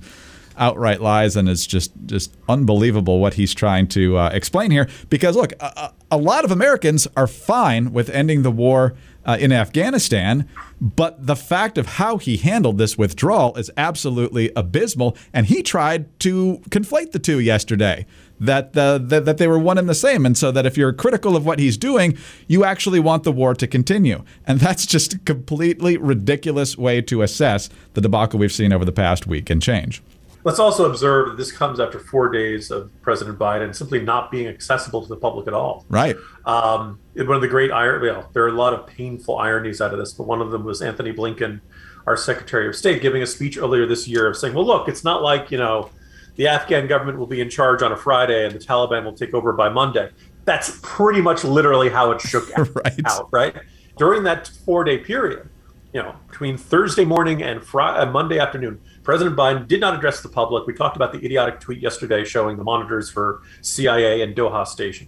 outright 0.58 1.02
lies, 1.02 1.36
and 1.36 1.50
it's 1.50 1.66
just 1.66 1.92
just 2.06 2.36
unbelievable 2.48 3.20
what 3.20 3.36
he's 3.36 3.54
trying 3.54 3.88
to 3.88 4.18
uh, 4.18 4.30
explain 4.34 4.72
here. 4.72 4.88
Because 5.10 5.36
look, 5.36 5.54
a, 5.60 5.94
a, 6.12 6.18
lot 6.18 6.46
of 6.46 6.52
Americans 6.52 7.08
are 7.16 7.28
fine 7.28 7.92
with 7.92 8.10
ending 8.10 8.44
the 8.44 8.52
war 8.52 8.96
uh, 9.26 9.38
in 9.40 9.52
Afghanistan, 9.52 10.48
but 10.80 11.26
the 11.26 11.36
fact 11.36 11.78
of 11.78 11.88
how 11.88 12.18
he 12.18 12.38
handled 12.38 12.78
this 12.78 12.98
withdrawal 12.98 13.56
is 13.56 13.72
absolutely 13.78 14.52
abysmal. 14.56 15.18
And 15.34 15.48
he 15.48 15.64
tried 15.64 16.18
to 16.22 16.62
conflate 16.70 17.12
the 17.12 17.20
two 17.20 17.40
yesterday. 17.40 18.06
That, 18.38 18.76
uh, 18.76 18.98
that 18.98 19.24
that 19.24 19.38
they 19.38 19.48
were 19.48 19.58
one 19.58 19.78
and 19.78 19.88
the 19.88 19.96
same, 19.96 20.26
and 20.26 20.38
so 20.38 20.52
that 20.52 20.66
if 20.66 20.76
you're 20.76 20.92
critical 20.92 21.38
of 21.38 21.46
what 21.46 21.58
he's 21.58 21.78
doing, 21.78 22.18
you 22.48 22.66
actually 22.66 23.00
want 23.00 23.24
the 23.24 23.32
war 23.32 23.54
to 23.54 23.66
continue, 23.66 24.26
and 24.46 24.60
that's 24.60 24.86
just 24.86 25.14
a 25.14 25.20
completely 25.20 25.96
ridiculous 25.96 26.78
way 26.78 27.02
to 27.04 27.22
assess 27.22 27.70
the 27.94 28.02
debacle 28.02 28.38
we've 28.38 28.52
seen 28.52 28.74
over 28.74 28.84
the 28.84 28.92
past 28.92 29.26
week 29.26 29.50
and 29.50 29.62
change. 29.62 30.02
Let's 30.46 30.60
also 30.60 30.90
observe 30.90 31.30
that 31.30 31.38
this 31.38 31.52
comes 31.52 31.80
after 31.80 32.00
four 32.00 32.30
days 32.30 32.72
of 32.72 32.90
President 33.02 33.38
Biden 33.38 33.76
simply 33.76 34.00
not 34.00 34.32
being 34.32 34.48
accessible 34.48 35.02
to 35.02 35.08
the 35.10 35.18
public 35.18 35.48
at 35.48 35.54
all. 35.54 35.86
Right. 35.90 36.16
Um, 36.46 37.00
one 37.16 37.36
of 37.36 37.42
the 37.42 37.48
great 37.48 37.72
irony, 37.72 38.12
well, 38.12 38.30
there 38.34 38.44
are 38.44 38.50
a 38.50 38.54
lot 38.54 38.74
of 38.74 38.88
painful 38.88 39.38
ironies 39.38 39.82
out 39.82 39.92
of 39.92 40.00
this, 40.00 40.14
but 40.14 40.28
one 40.28 40.42
of 40.42 40.52
them 40.52 40.64
was 40.64 40.82
Antony 40.82 41.12
Blinken, 41.12 41.60
our 42.08 42.16
Secretary 42.16 42.68
of 42.68 42.76
State, 42.76 43.02
giving 43.02 43.22
a 43.24 43.28
speech 43.28 43.58
earlier 43.58 43.86
this 43.86 44.08
year 44.08 44.28
of 44.28 44.38
saying, 44.38 44.54
well, 44.54 44.66
look, 44.66 44.88
it's 44.88 45.04
not 45.04 45.22
like, 45.22 45.52
you 45.52 45.58
know, 45.58 45.90
the 46.36 46.48
Afghan 46.48 46.88
government 46.88 47.18
will 47.18 47.28
be 47.28 47.42
in 47.42 47.50
charge 47.50 47.82
on 47.82 47.92
a 47.92 47.98
Friday 47.98 48.46
and 48.46 48.54
the 48.54 48.60
Taliban 48.60 49.04
will 49.04 49.18
take 49.18 49.34
over 49.34 49.52
by 49.52 49.68
Monday. 49.68 50.10
That's 50.46 50.80
pretty 50.82 51.22
much 51.22 51.44
literally 51.44 51.90
how 51.90 52.12
it 52.12 52.22
shook 52.22 52.56
right. 52.58 53.00
out, 53.08 53.30
right? 53.32 53.56
during 53.98 54.24
that 54.24 54.48
four 54.66 54.84
day 54.84 54.98
period, 54.98 55.50
you 55.94 56.02
know, 56.02 56.16
between 56.30 56.58
Thursday 56.58 57.06
morning 57.06 57.42
and 57.44 57.64
Friday, 57.64 58.00
uh, 58.00 58.12
Monday 58.12 58.40
afternoon, 58.40 58.80
President 59.06 59.38
Biden 59.38 59.68
did 59.68 59.80
not 59.80 59.96
address 59.96 60.22
the 60.22 60.30
public. 60.30 60.66
We 60.66 60.74
talked 60.74 60.96
about 60.96 61.14
the 61.14 61.24
idiotic 61.24 61.60
tweet 61.60 61.80
yesterday 61.80 62.26
showing 62.26 62.58
the 62.58 62.64
monitors 62.64 63.10
for 63.10 63.44
CIA 63.62 64.22
and 64.22 64.36
Doha 64.36 64.68
Station. 64.68 65.08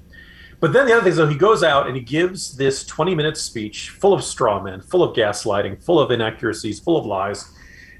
But 0.59 0.71
then 0.71 0.85
the 0.85 0.93
other 0.93 1.01
thing 1.01 1.11
is, 1.11 1.17
though, 1.17 1.27
he 1.27 1.37
goes 1.37 1.63
out 1.63 1.87
and 1.87 1.95
he 1.95 2.01
gives 2.01 2.55
this 2.55 2.85
20 2.85 3.15
minute 3.15 3.37
speech 3.37 3.89
full 3.89 4.13
of 4.13 4.23
straw 4.23 4.61
men, 4.61 4.81
full 4.81 5.03
of 5.03 5.15
gaslighting, 5.15 5.83
full 5.83 5.99
of 5.99 6.11
inaccuracies, 6.11 6.79
full 6.79 6.97
of 6.97 7.05
lies. 7.05 7.51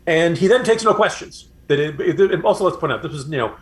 And 0.06 0.38
he 0.38 0.48
then 0.48 0.64
takes 0.64 0.84
no 0.84 0.94
questions. 0.94 1.50
That 1.68 1.80
it, 1.80 2.00
it, 2.00 2.46
also, 2.46 2.64
let's 2.64 2.78
point 2.78 2.94
out, 2.94 3.02
this 3.02 3.12
was, 3.12 3.28
you 3.28 3.38
know, 3.38 3.56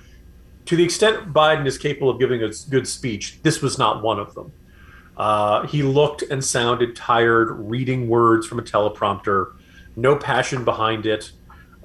to 0.65 0.75
the 0.75 0.83
extent 0.83 1.33
Biden 1.33 1.65
is 1.65 1.77
capable 1.77 2.09
of 2.09 2.19
giving 2.19 2.43
a 2.43 2.51
good 2.69 2.87
speech, 2.87 3.41
this 3.43 3.61
was 3.61 3.77
not 3.77 4.03
one 4.03 4.19
of 4.19 4.35
them. 4.35 4.51
Uh, 5.17 5.65
he 5.67 5.83
looked 5.83 6.21
and 6.23 6.43
sounded 6.43 6.95
tired, 6.95 7.51
reading 7.51 8.09
words 8.09 8.45
from 8.45 8.59
a 8.59 8.61
teleprompter, 8.61 9.53
no 9.95 10.17
passion 10.17 10.65
behind 10.65 11.05
it. 11.05 11.31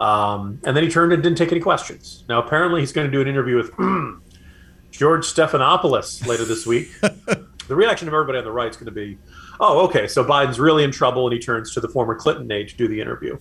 Um, 0.00 0.60
and 0.64 0.74
then 0.74 0.82
he 0.82 0.90
turned 0.90 1.12
and 1.12 1.22
didn't 1.22 1.38
take 1.38 1.52
any 1.52 1.60
questions. 1.60 2.24
Now, 2.28 2.42
apparently, 2.42 2.80
he's 2.80 2.92
going 2.92 3.06
to 3.06 3.12
do 3.12 3.20
an 3.20 3.28
interview 3.28 3.56
with 3.56 3.70
George 4.90 5.26
Stephanopoulos 5.26 6.26
later 6.26 6.44
this 6.44 6.66
week. 6.66 6.88
the 7.00 7.76
reaction 7.76 8.08
of 8.08 8.14
everybody 8.14 8.38
on 8.38 8.44
the 8.44 8.50
right 8.50 8.70
is 8.70 8.76
going 8.76 8.86
to 8.86 8.92
be, 8.92 9.18
oh, 9.60 9.84
okay, 9.86 10.08
so 10.08 10.24
Biden's 10.24 10.58
really 10.58 10.84
in 10.84 10.90
trouble, 10.90 11.26
and 11.26 11.34
he 11.34 11.38
turns 11.38 11.74
to 11.74 11.80
the 11.80 11.88
former 11.88 12.14
Clinton 12.14 12.50
aide 12.50 12.70
to 12.70 12.76
do 12.76 12.88
the 12.88 13.00
interview. 13.00 13.38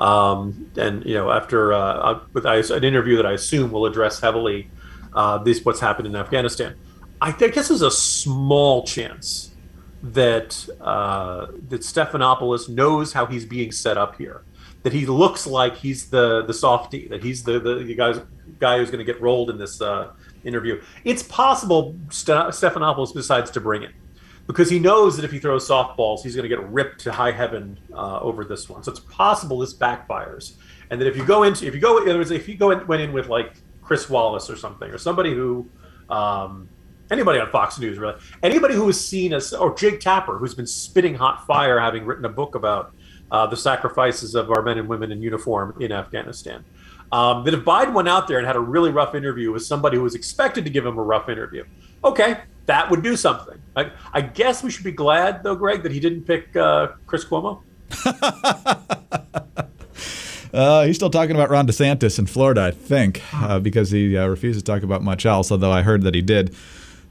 Um, 0.00 0.70
and 0.76 1.04
you 1.06 1.14
know, 1.14 1.30
after 1.30 1.72
uh, 1.72 2.20
with 2.32 2.44
an 2.44 2.84
interview 2.84 3.16
that 3.16 3.26
I 3.26 3.32
assume 3.32 3.72
will 3.72 3.86
address 3.86 4.20
heavily 4.20 4.70
uh, 5.14 5.38
this 5.38 5.64
what's 5.64 5.80
happened 5.80 6.06
in 6.06 6.16
Afghanistan. 6.16 6.74
I, 7.20 7.28
I 7.28 7.48
guess 7.48 7.68
there's 7.68 7.82
a 7.82 7.90
small 7.90 8.84
chance 8.84 9.52
that 10.02 10.68
uh, 10.80 11.46
that 11.68 11.82
Stephanopoulos 11.82 12.68
knows 12.68 13.12
how 13.12 13.26
he's 13.26 13.44
being 13.44 13.70
set 13.70 13.96
up 13.96 14.16
here. 14.16 14.44
That 14.82 14.92
he 14.92 15.06
looks 15.06 15.46
like 15.46 15.76
he's 15.76 16.10
the 16.10 16.42
the 16.42 16.54
softy. 16.54 17.08
That 17.08 17.22
he's 17.22 17.44
the 17.44 17.60
the, 17.60 17.74
the 17.84 17.94
guy 17.94 18.14
guy 18.58 18.78
who's 18.78 18.90
going 18.90 19.04
to 19.04 19.12
get 19.12 19.20
rolled 19.20 19.50
in 19.50 19.58
this 19.58 19.80
uh, 19.80 20.12
interview. 20.44 20.80
It's 21.04 21.22
possible 21.22 21.96
St- 22.10 22.48
Stephanopoulos 22.48 23.12
decides 23.12 23.50
to 23.52 23.60
bring 23.60 23.82
it 23.82 23.92
because 24.46 24.70
he 24.70 24.78
knows 24.78 25.16
that 25.16 25.24
if 25.24 25.30
he 25.30 25.38
throws 25.38 25.68
softballs, 25.68 26.22
he's 26.22 26.34
going 26.34 26.48
to 26.48 26.54
get 26.54 26.62
ripped 26.70 27.00
to 27.00 27.12
high 27.12 27.32
heaven 27.32 27.78
uh, 27.92 28.20
over 28.20 28.44
this 28.44 28.68
one. 28.68 28.82
So 28.82 28.90
it's 28.90 29.00
possible 29.00 29.58
this 29.58 29.74
backfires, 29.74 30.54
and 30.90 31.00
that 31.00 31.06
if 31.06 31.16
you 31.16 31.24
go 31.24 31.42
into 31.44 31.66
if 31.66 31.74
you 31.74 31.80
go 31.80 31.98
in 31.98 32.08
other 32.08 32.18
words, 32.18 32.30
if 32.30 32.48
you 32.48 32.56
go 32.56 32.70
in, 32.70 32.86
went 32.86 33.02
in 33.02 33.12
with 33.12 33.28
like 33.28 33.54
Chris 33.82 34.08
Wallace 34.08 34.50
or 34.50 34.56
something, 34.56 34.90
or 34.90 34.98
somebody 34.98 35.34
who, 35.34 35.68
um, 36.10 36.68
anybody 37.10 37.38
on 37.38 37.50
Fox 37.50 37.78
News 37.78 37.98
really, 37.98 38.18
anybody 38.42 38.74
who 38.74 38.88
is 38.88 39.02
seen 39.02 39.32
as, 39.32 39.52
or 39.52 39.74
Jake 39.74 40.00
Tapper, 40.00 40.38
who's 40.38 40.54
been 40.54 40.66
spitting 40.66 41.14
hot 41.14 41.46
fire, 41.46 41.78
having 41.78 42.04
written 42.04 42.24
a 42.24 42.30
book 42.30 42.54
about 42.54 42.94
uh, 43.32 43.46
the 43.46 43.56
sacrifices 43.56 44.36
of 44.36 44.50
our 44.50 44.62
men 44.62 44.78
and 44.78 44.88
women 44.88 45.10
in 45.10 45.20
uniform 45.20 45.74
in 45.80 45.90
Afghanistan. 45.90 46.64
Um, 47.10 47.44
that 47.44 47.52
if 47.52 47.60
Biden 47.60 47.92
went 47.92 48.08
out 48.08 48.28
there 48.28 48.38
and 48.38 48.46
had 48.46 48.56
a 48.56 48.60
really 48.60 48.90
rough 48.90 49.14
interview 49.14 49.50
with 49.50 49.64
somebody 49.64 49.96
who 49.96 50.02
was 50.02 50.14
expected 50.14 50.64
to 50.64 50.70
give 50.70 50.86
him 50.86 50.98
a 50.98 51.02
rough 51.02 51.28
interview, 51.28 51.64
okay, 52.04 52.42
that 52.66 52.90
would 52.90 53.02
do 53.02 53.16
something. 53.16 53.60
I, 53.74 53.90
I 54.12 54.20
guess 54.20 54.62
we 54.62 54.70
should 54.70 54.84
be 54.84 54.92
glad, 54.92 55.42
though, 55.42 55.56
Greg, 55.56 55.82
that 55.82 55.92
he 55.92 56.00
didn't 56.00 56.22
pick 56.22 56.54
uh, 56.54 56.88
Chris 57.06 57.24
Cuomo. 57.24 57.62
Uh, 60.52 60.84
he's 60.84 60.96
still 60.96 61.08
talking 61.08 61.34
about 61.34 61.48
Ron 61.48 61.66
DeSantis 61.66 62.18
in 62.18 62.26
Florida, 62.26 62.62
I 62.64 62.72
think, 62.72 63.22
uh, 63.34 63.58
because 63.58 63.90
he 63.90 64.18
uh, 64.18 64.26
refuses 64.26 64.62
to 64.62 64.66
talk 64.70 64.82
about 64.82 65.02
much 65.02 65.24
else. 65.24 65.50
Although 65.50 65.72
I 65.72 65.80
heard 65.80 66.02
that 66.02 66.14
he 66.14 66.20
did 66.20 66.54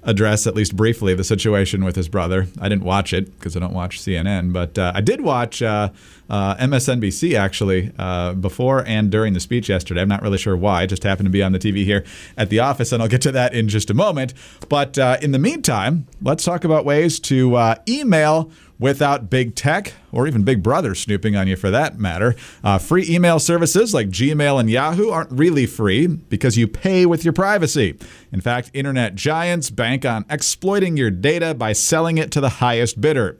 address 0.04 0.48
at 0.48 0.56
least 0.56 0.76
briefly 0.76 1.14
the 1.14 1.24
situation 1.24 1.84
with 1.84 1.96
his 1.96 2.10
brother. 2.10 2.48
I 2.60 2.70
didn't 2.70 2.84
watch 2.84 3.14
it 3.14 3.38
because 3.38 3.56
I 3.56 3.60
don't 3.60 3.74
watch 3.74 4.00
CNN, 4.00 4.52
but 4.54 4.78
uh, 4.78 4.92
I 4.96 5.02
did 5.02 5.22
watch 5.22 5.62
uh, 5.62 5.90
uh, 6.32 6.56
MSNBC 6.56 7.38
actually 7.38 7.92
uh, 8.00 8.34
before 8.34 8.88
and 8.88 9.12
during 9.12 9.34
the 9.34 9.40
speech 9.42 9.68
yesterday. 9.68 10.02
I'm 10.02 10.08
not 10.08 10.22
really 10.22 10.38
sure 10.38 10.56
why. 10.56 10.84
It 10.84 10.88
just 10.88 11.04
happened 11.04 11.26
to 11.26 11.32
be 11.32 11.44
on 11.44 11.52
the 11.52 11.60
TV 11.60 11.84
here 11.84 12.06
at 12.38 12.50
the 12.50 12.60
office, 12.60 12.94
and 12.94 13.04
I'll 13.04 13.10
get 13.10 13.22
to 13.24 13.34
that 13.34 13.54
in 13.54 13.68
just 13.68 13.90
a 13.90 13.94
moment. 13.94 14.34
But 14.70 14.98
uh, 14.98 15.18
in 15.22 15.34
the 15.34 15.40
meantime, 15.40 16.08
let's 16.22 16.46
talk 16.46 16.64
about 16.64 16.86
ways 16.86 17.20
to 17.22 17.56
uh, 17.56 17.76
email 17.88 18.50
without 18.80 19.30
big 19.30 19.56
tech 19.56 19.94
or 20.14 20.26
even 20.26 20.44
big 20.44 20.64
brother 20.64 20.96
snooping 20.96 21.36
on 21.36 21.48
you 21.48 21.58
for 21.58 21.70
that 21.70 22.00
matter. 22.00 22.34
Uh, 22.64 22.78
free 22.78 23.06
email 23.10 23.38
services 23.38 23.94
like 23.94 24.08
Gmail 24.08 24.58
and 24.58 24.70
Yahoo 24.70 25.10
aren't 25.10 25.32
really 25.32 25.66
free 25.66 26.08
because 26.08 26.58
you 26.58 26.66
pay 26.66 27.06
with 27.06 27.26
your 27.26 27.34
privacy. 27.34 28.00
In 28.32 28.40
fact, 28.40 28.72
internet 28.74 29.16
giants 29.16 29.70
bank 29.70 30.06
on 30.06 30.24
exploiting 30.30 30.96
your 30.96 31.12
data 31.12 31.54
by 31.54 31.74
selling 31.74 32.18
it 32.18 32.32
to 32.32 32.40
the 32.40 32.50
highest 32.50 33.02
bidder. 33.02 33.36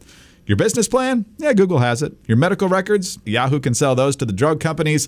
Your 0.52 0.58
business 0.58 0.90
plan? 0.90 1.24
Yeah, 1.38 1.54
Google 1.54 1.80
has 1.80 2.04
it. 2.04 2.12
Your 2.28 2.36
medical 2.36 2.68
records? 2.68 3.18
Yahoo 3.24 3.62
can 3.62 3.74
sell 3.74 3.96
those 3.96 4.18
to 4.18 4.26
the 4.26 4.34
drug 4.34 4.60
companies. 4.60 5.08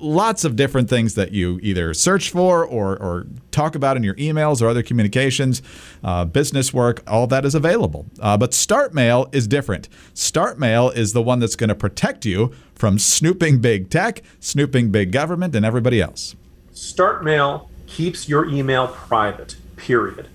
Lots 0.00 0.44
of 0.44 0.54
different 0.54 0.90
things 0.90 1.14
that 1.14 1.32
you 1.32 1.58
either 1.62 1.94
search 1.94 2.28
for 2.28 2.62
or, 2.62 2.98
or 2.98 3.26
talk 3.52 3.74
about 3.74 3.96
in 3.96 4.02
your 4.02 4.16
emails 4.16 4.60
or 4.60 4.68
other 4.68 4.82
communications, 4.82 5.62
uh, 6.04 6.26
business 6.26 6.74
work, 6.74 7.02
all 7.06 7.26
that 7.28 7.46
is 7.46 7.54
available. 7.54 8.04
Uh, 8.20 8.36
but 8.36 8.50
StartMail 8.50 9.34
is 9.34 9.46
different. 9.48 9.88
StartMail 10.14 10.94
is 10.94 11.14
the 11.14 11.22
one 11.22 11.38
that's 11.38 11.56
going 11.56 11.68
to 11.68 11.74
protect 11.74 12.26
you 12.26 12.52
from 12.74 12.98
snooping 12.98 13.60
big 13.60 13.88
tech, 13.88 14.20
snooping 14.40 14.90
big 14.90 15.10
government, 15.10 15.54
and 15.54 15.64
everybody 15.64 16.02
else. 16.02 16.36
StartMail 16.74 17.66
keeps 17.86 18.28
your 18.28 18.44
email 18.46 18.88
private, 18.88 19.56
period. 19.78 20.28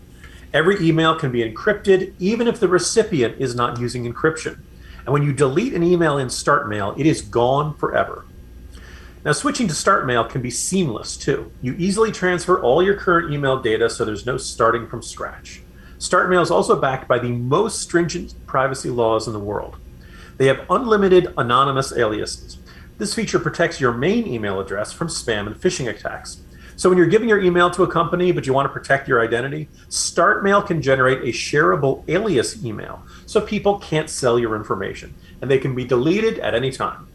Every 0.53 0.79
email 0.79 1.15
can 1.15 1.31
be 1.31 1.43
encrypted, 1.43 2.13
even 2.19 2.47
if 2.47 2.59
the 2.59 2.67
recipient 2.67 3.35
is 3.39 3.55
not 3.55 3.79
using 3.79 4.11
encryption. 4.11 4.59
And 5.05 5.13
when 5.13 5.23
you 5.23 5.33
delete 5.33 5.73
an 5.73 5.83
email 5.83 6.17
in 6.17 6.27
StartMail, 6.27 6.99
it 6.99 7.05
is 7.05 7.21
gone 7.21 7.75
forever. 7.75 8.25
Now, 9.25 9.33
switching 9.33 9.67
to 9.67 9.73
StartMail 9.73 10.29
can 10.29 10.41
be 10.41 10.49
seamless 10.51 11.17
too. 11.17 11.51
You 11.61 11.75
easily 11.77 12.11
transfer 12.11 12.61
all 12.61 12.81
your 12.81 12.95
current 12.95 13.33
email 13.33 13.61
data 13.61 13.89
so 13.89 14.05
there's 14.05 14.25
no 14.25 14.37
starting 14.37 14.87
from 14.87 15.01
scratch. 15.01 15.61
StartMail 15.99 16.41
is 16.41 16.51
also 16.51 16.79
backed 16.79 17.07
by 17.07 17.19
the 17.19 17.31
most 17.31 17.81
stringent 17.81 18.33
privacy 18.45 18.89
laws 18.89 19.27
in 19.27 19.33
the 19.33 19.39
world. 19.39 19.77
They 20.37 20.45
have 20.45 20.65
unlimited 20.69 21.33
anonymous 21.37 21.91
aliases. 21.91 22.57
This 22.97 23.13
feature 23.13 23.39
protects 23.39 23.81
your 23.81 23.91
main 23.91 24.27
email 24.27 24.59
address 24.59 24.93
from 24.93 25.07
spam 25.07 25.47
and 25.47 25.55
phishing 25.55 25.89
attacks. 25.89 26.41
So 26.77 26.89
when 26.89 26.97
you're 26.99 27.07
giving 27.07 27.27
your 27.27 27.39
email 27.39 27.71
to 27.71 27.81
a 27.81 27.87
company, 27.87 28.31
but 28.31 28.45
you 28.45 28.53
want 28.53 28.67
to 28.67 28.71
protect 28.71 29.07
your 29.07 29.19
identity, 29.19 29.67
StartMail 29.89 30.67
can 30.67 30.79
generate 30.79 31.23
a 31.23 31.35
shareable 31.35 32.03
alias 32.07 32.63
email 32.63 33.01
so 33.25 33.41
people 33.41 33.79
can't 33.79 34.07
sell 34.07 34.37
your 34.37 34.55
information 34.55 35.15
and 35.41 35.49
they 35.49 35.57
can 35.57 35.73
be 35.73 35.83
deleted 35.83 36.37
at 36.37 36.53
any 36.53 36.71
time. 36.71 37.07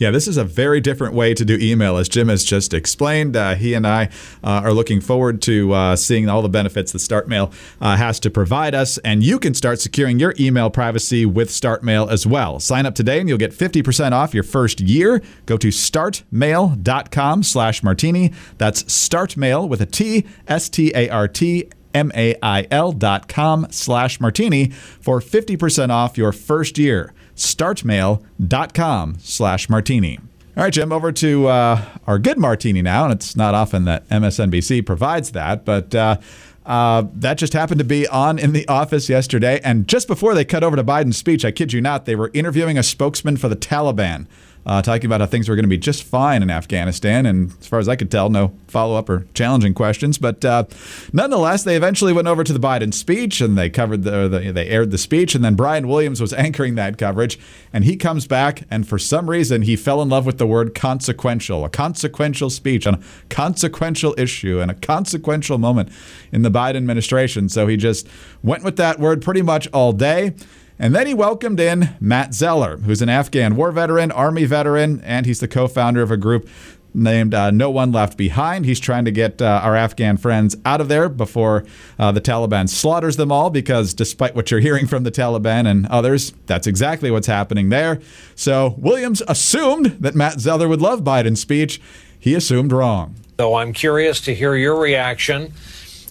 Yeah, 0.00 0.10
this 0.10 0.26
is 0.26 0.36
a 0.38 0.44
very 0.44 0.80
different 0.80 1.12
way 1.12 1.34
to 1.34 1.44
do 1.44 1.58
email, 1.60 1.98
as 1.98 2.08
Jim 2.08 2.28
has 2.28 2.42
just 2.42 2.72
explained. 2.72 3.36
Uh, 3.36 3.54
he 3.54 3.74
and 3.74 3.86
I 3.86 4.06
uh, 4.42 4.62
are 4.64 4.72
looking 4.72 5.02
forward 5.02 5.42
to 5.42 5.74
uh, 5.74 5.94
seeing 5.94 6.26
all 6.26 6.40
the 6.40 6.48
benefits 6.48 6.92
that 6.92 7.00
StartMail 7.00 7.52
uh, 7.82 7.98
has 7.98 8.18
to 8.20 8.30
provide 8.30 8.74
us, 8.74 8.96
and 8.98 9.22
you 9.22 9.38
can 9.38 9.52
start 9.52 9.78
securing 9.78 10.18
your 10.18 10.34
email 10.40 10.70
privacy 10.70 11.26
with 11.26 11.50
StartMail 11.50 12.10
as 12.10 12.26
well. 12.26 12.58
Sign 12.60 12.86
up 12.86 12.94
today, 12.94 13.20
and 13.20 13.28
you'll 13.28 13.36
get 13.36 13.52
50% 13.52 14.12
off 14.12 14.32
your 14.32 14.42
first 14.42 14.80
year. 14.80 15.20
Go 15.44 15.58
to 15.58 15.68
startmail.com/martini. 15.68 18.32
That's 18.56 18.82
startmail 18.84 19.68
with 19.68 19.82
a 19.82 19.86
T, 19.86 20.26
S 20.48 20.70
T 20.70 20.92
A 20.94 21.28
T 21.28 21.68
M-A-I-L 21.92 22.92
dot 22.92 23.28
com 23.28 23.66
slash 23.70 24.18
martini 24.18 24.70
for 24.70 25.20
50% 25.20 25.90
off 25.90 26.16
your 26.16 26.32
first 26.32 26.78
year 26.78 27.12
startmail.com 27.40 29.16
slash 29.20 29.68
martini. 29.68 30.18
All 30.56 30.64
right, 30.64 30.72
Jim, 30.72 30.92
over 30.92 31.12
to 31.12 31.46
uh, 31.46 31.84
our 32.06 32.18
good 32.18 32.38
martini 32.38 32.82
now. 32.82 33.04
And 33.04 33.12
it's 33.12 33.36
not 33.36 33.54
often 33.54 33.84
that 33.84 34.08
MSNBC 34.08 34.84
provides 34.84 35.32
that, 35.32 35.64
but 35.64 35.94
uh, 35.94 36.18
uh, 36.66 37.04
that 37.14 37.38
just 37.38 37.52
happened 37.52 37.78
to 37.78 37.84
be 37.84 38.06
on 38.08 38.38
in 38.38 38.52
the 38.52 38.66
office 38.68 39.08
yesterday. 39.08 39.60
And 39.64 39.88
just 39.88 40.06
before 40.06 40.34
they 40.34 40.44
cut 40.44 40.62
over 40.62 40.76
to 40.76 40.84
Biden's 40.84 41.16
speech, 41.16 41.44
I 41.44 41.50
kid 41.50 41.72
you 41.72 41.80
not, 41.80 42.04
they 42.04 42.16
were 42.16 42.30
interviewing 42.34 42.76
a 42.76 42.82
spokesman 42.82 43.36
for 43.36 43.48
the 43.48 43.56
Taliban 43.56 44.26
uh, 44.66 44.82
talking 44.82 45.06
about 45.06 45.20
how 45.20 45.26
things 45.26 45.48
were 45.48 45.56
going 45.56 45.64
to 45.64 45.68
be 45.68 45.78
just 45.78 46.02
fine 46.02 46.42
in 46.42 46.50
Afghanistan. 46.50 47.26
And 47.26 47.52
as 47.60 47.66
far 47.66 47.78
as 47.78 47.88
I 47.88 47.96
could 47.96 48.10
tell, 48.10 48.28
no 48.28 48.52
follow 48.68 48.96
up 48.96 49.08
or 49.08 49.26
challenging 49.34 49.74
questions. 49.74 50.18
But 50.18 50.44
uh, 50.44 50.64
nonetheless, 51.12 51.64
they 51.64 51.76
eventually 51.76 52.12
went 52.12 52.28
over 52.28 52.44
to 52.44 52.52
the 52.52 52.60
Biden 52.60 52.92
speech 52.94 53.40
and 53.40 53.56
they 53.56 53.70
covered 53.70 54.04
the, 54.04 54.28
the, 54.28 54.52
they 54.52 54.68
aired 54.68 54.90
the 54.90 54.98
speech. 54.98 55.34
And 55.34 55.44
then 55.44 55.54
Brian 55.54 55.88
Williams 55.88 56.20
was 56.20 56.32
anchoring 56.40 56.74
that 56.76 56.98
coverage. 56.98 57.38
And 57.72 57.84
he 57.84 57.96
comes 57.96 58.26
back, 58.26 58.64
and 58.70 58.86
for 58.86 58.98
some 58.98 59.30
reason, 59.30 59.62
he 59.62 59.76
fell 59.76 60.02
in 60.02 60.08
love 60.08 60.26
with 60.26 60.38
the 60.38 60.46
word 60.46 60.74
consequential, 60.74 61.64
a 61.64 61.68
consequential 61.68 62.50
speech 62.50 62.86
on 62.86 62.94
a 62.94 63.00
consequential 63.28 64.14
issue 64.18 64.60
and 64.60 64.70
a 64.70 64.74
consequential 64.74 65.58
moment 65.58 65.88
in 66.32 66.42
the 66.42 66.50
Biden 66.50 66.76
administration. 66.76 67.48
So 67.48 67.66
he 67.66 67.76
just 67.76 68.08
went 68.42 68.64
with 68.64 68.76
that 68.76 68.98
word 68.98 69.22
pretty 69.22 69.42
much 69.42 69.68
all 69.72 69.92
day. 69.92 70.34
And 70.82 70.94
then 70.94 71.06
he 71.06 71.12
welcomed 71.12 71.60
in 71.60 71.90
Matt 72.00 72.32
Zeller, 72.32 72.78
who's 72.78 73.02
an 73.02 73.10
Afghan 73.10 73.54
war 73.54 73.70
veteran, 73.70 74.10
Army 74.10 74.46
veteran, 74.46 75.02
and 75.04 75.26
he's 75.26 75.38
the 75.38 75.46
co 75.46 75.68
founder 75.68 76.00
of 76.00 76.10
a 76.10 76.16
group 76.16 76.48
named 76.94 77.34
uh, 77.34 77.50
No 77.50 77.68
One 77.68 77.92
Left 77.92 78.16
Behind. 78.16 78.64
He's 78.64 78.80
trying 78.80 79.04
to 79.04 79.10
get 79.10 79.42
uh, 79.42 79.60
our 79.62 79.76
Afghan 79.76 80.16
friends 80.16 80.56
out 80.64 80.80
of 80.80 80.88
there 80.88 81.10
before 81.10 81.66
uh, 81.98 82.12
the 82.12 82.20
Taliban 82.22 82.66
slaughters 82.66 83.16
them 83.16 83.30
all, 83.30 83.50
because 83.50 83.92
despite 83.92 84.34
what 84.34 84.50
you're 84.50 84.60
hearing 84.60 84.86
from 84.86 85.04
the 85.04 85.10
Taliban 85.10 85.66
and 85.66 85.86
others, 85.88 86.32
that's 86.46 86.66
exactly 86.66 87.10
what's 87.10 87.26
happening 87.26 87.68
there. 87.68 88.00
So 88.34 88.74
Williams 88.78 89.22
assumed 89.28 89.98
that 90.00 90.14
Matt 90.14 90.40
Zeller 90.40 90.66
would 90.66 90.80
love 90.80 91.02
Biden's 91.02 91.42
speech. 91.42 91.78
He 92.18 92.34
assumed 92.34 92.72
wrong. 92.72 93.16
So 93.38 93.56
I'm 93.56 93.74
curious 93.74 94.18
to 94.22 94.34
hear 94.34 94.54
your 94.54 94.80
reaction 94.80 95.52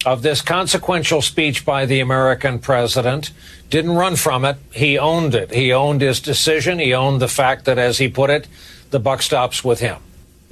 of 0.06 0.22
this 0.22 0.40
consequential 0.40 1.22
speech 1.22 1.64
by 1.64 1.86
the 1.86 2.00
American 2.00 2.58
president. 2.58 3.30
Didn't 3.68 3.92
run 3.92 4.16
from 4.16 4.44
it. 4.44 4.56
He 4.72 4.98
owned 4.98 5.34
it. 5.34 5.52
He 5.52 5.72
owned 5.72 6.00
his 6.00 6.20
decision. 6.20 6.78
He 6.78 6.94
owned 6.94 7.20
the 7.20 7.28
fact 7.28 7.66
that, 7.66 7.78
as 7.78 7.98
he 7.98 8.08
put 8.08 8.30
it, 8.30 8.48
the 8.90 8.98
buck 8.98 9.22
stops 9.22 9.62
with 9.62 9.80
him. 9.80 9.98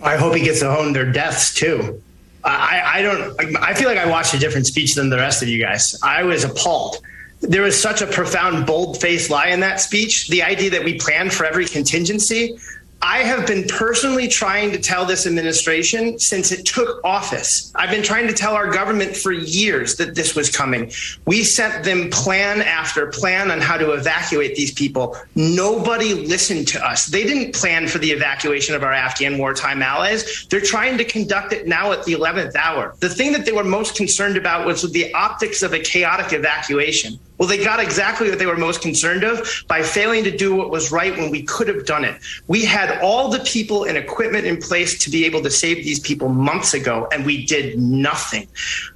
I 0.02 0.17
hope 0.17 0.35
he 0.35 0.45
gets 0.45 0.61
to 0.61 0.69
own 0.69 0.93
their 0.93 1.11
deaths 1.11 1.52
too. 1.52 2.00
I, 2.45 2.83
I 2.85 3.02
don't. 3.02 3.57
I 3.57 3.75
feel 3.75 3.88
like 3.88 3.99
I 3.99 4.09
watched 4.09 4.33
a 4.35 4.38
different 4.38 4.67
speech 4.67 4.95
than 4.95 5.11
the 5.11 5.17
rest 5.17 5.43
of 5.43 5.49
you 5.49 5.61
guys. 5.61 5.99
I 6.02 6.23
was 6.23 6.45
appalled. 6.45 6.99
There 7.40 7.62
was 7.62 7.81
such 7.81 8.00
a 8.02 8.07
profound, 8.07 8.67
bold-faced 8.67 9.31
lie 9.31 9.49
in 9.49 9.61
that 9.61 9.81
speech. 9.81 10.28
The 10.28 10.43
idea 10.43 10.71
that 10.71 10.85
we 10.85 10.99
planned 10.99 11.33
for 11.33 11.45
every 11.45 11.67
contingency. 11.67 12.59
I 13.00 13.19
have 13.19 13.47
been 13.47 13.64
personally 13.69 14.26
trying 14.26 14.73
to 14.73 14.78
tell 14.78 15.07
this 15.07 15.25
administration 15.25 16.19
since 16.19 16.50
it 16.50 16.67
took 16.67 17.00
office. 17.05 17.71
I've 17.76 17.90
been 17.90 18.02
trying 18.02 18.26
to 18.26 18.33
tell 18.33 18.55
our 18.55 18.71
government 18.73 19.17
for 19.17 19.31
years 19.31 19.97
that 19.97 20.17
this 20.17 20.35
was 20.35 20.50
coming. 20.50 20.90
We 21.25 21.45
sent 21.45 21.85
them 21.85 22.11
plan 22.11 22.61
after 22.61 23.07
plan 23.07 23.52
on 23.52 23.61
how 23.61 23.76
to 23.76 23.93
evacuate 23.93 24.57
these 24.57 24.73
people. 24.73 25.17
Nobody 25.37 26.12
listened 26.12 26.67
to 26.69 26.85
us. 26.85 27.07
They 27.07 27.23
didn't 27.23 27.55
plan 27.55 27.87
for 27.87 27.99
the 27.99 28.11
evacuation 28.11 28.75
of 28.75 28.83
our 28.83 28.93
Afghan 28.93 29.38
wartime 29.38 29.81
allies. 29.81 30.47
They're 30.50 30.61
trying 30.61 30.99
to 30.99 31.05
conduct 31.05 31.52
it 31.52 31.69
now 31.69 31.93
at 31.93 32.05
the 32.05 32.14
11th 32.14 32.57
hour. 32.57 32.97
The 32.99 33.09
thing 33.09 33.33
that 33.33 33.45
they 33.45 33.52
were 33.52 33.64
most 33.64 33.95
concerned 33.95 34.37
about 34.37 34.67
was 34.67 34.90
the 34.90 35.14
optics 35.14 35.62
of 35.62 35.73
a 35.73 35.78
chaotic 35.78 36.33
evacuation. 36.33 37.21
Well, 37.38 37.49
they 37.49 37.62
got 37.62 37.80
exactly 37.80 38.28
what 38.28 38.38
they 38.38 38.47
were 38.47 38.57
most 38.57 38.83
concerned 38.83 39.25
of 39.25 39.49
by 39.68 39.83
failing 39.83 40.25
to 40.25 40.37
do 40.37 40.54
what 40.54 40.71
was 40.71 40.90
right 40.90 41.16
when 41.16 41.30
we 41.30 41.42
could 41.42 41.68
have 41.68 41.87
done 41.87 42.04
it. 42.04 42.21
We 42.49 42.64
had 42.64 43.00
all 43.00 43.28
the 43.28 43.38
people 43.40 43.85
and 43.85 43.97
equipment 43.97 44.45
in 44.45 44.57
place 44.59 44.99
to 45.04 45.11
be 45.11 45.25
able 45.25 45.42
to 45.42 45.50
save 45.50 45.76
these 45.85 46.00
people 46.00 46.28
months 46.28 46.75
ago, 46.75 47.09
and 47.12 47.25
we 47.25 47.47
did 47.47 47.78
nothing. 47.78 48.49